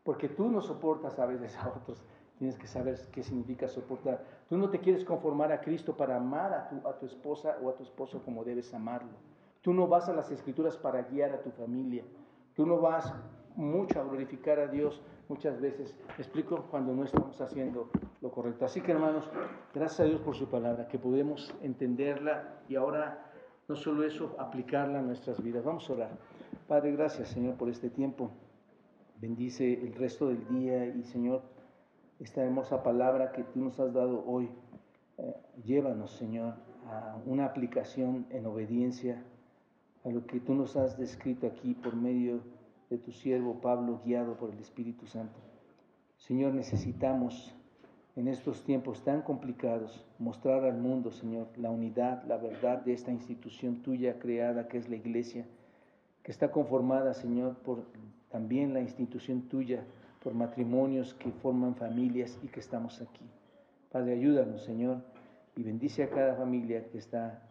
[0.04, 2.04] Porque tú no soportas a veces a otros,
[2.38, 4.24] tienes que saber qué significa soportar.
[4.50, 7.70] Tú no te quieres conformar a Cristo para amar a tu, a tu esposa o
[7.70, 9.14] a tu esposo como debes amarlo.
[9.62, 12.04] Tú no vas a las escrituras para guiar a tu familia.
[12.54, 13.14] Tú no vas
[13.56, 17.90] mucho a glorificar a Dios muchas veces, explico cuando no estamos haciendo
[18.22, 18.66] lo correcto.
[18.66, 19.30] Así que hermanos,
[19.74, 23.24] gracias a Dios por su palabra, que podemos entenderla y ahora
[23.70, 25.66] No solo eso, aplicarla a nuestras vidas.
[25.66, 26.12] Vamos a orar.
[26.70, 28.32] Padre, gracias Señor por este tiempo.
[29.20, 31.42] Bendice el resto del día y Señor,
[32.18, 34.50] esta hermosa palabra que tú nos has dado hoy.
[35.18, 36.54] Eh, llévanos, Señor,
[36.86, 39.22] a una aplicación en obediencia
[40.06, 42.40] a lo que tú nos has descrito aquí por medio
[42.90, 45.40] de tu siervo Pablo, guiado por el Espíritu Santo.
[46.18, 47.54] Señor, necesitamos
[48.16, 53.12] en estos tiempos tan complicados mostrar al mundo, Señor, la unidad, la verdad de esta
[53.12, 55.46] institución tuya creada que es la iglesia,
[56.24, 57.86] que está conformada, Señor, por
[58.30, 59.84] también la institución tuya,
[60.24, 63.26] por matrimonios que forman familias y que estamos aquí.
[63.92, 64.98] Padre, ayúdanos, Señor,
[65.56, 67.44] y bendice a cada familia que está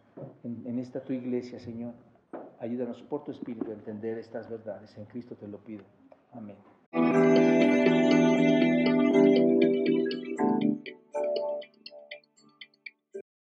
[0.43, 1.93] en, en esta tu iglesia, Señor.
[2.59, 4.97] Ayúdanos por tu Espíritu a entender estas verdades.
[4.97, 5.83] En Cristo te lo pido.
[6.33, 6.57] Amén.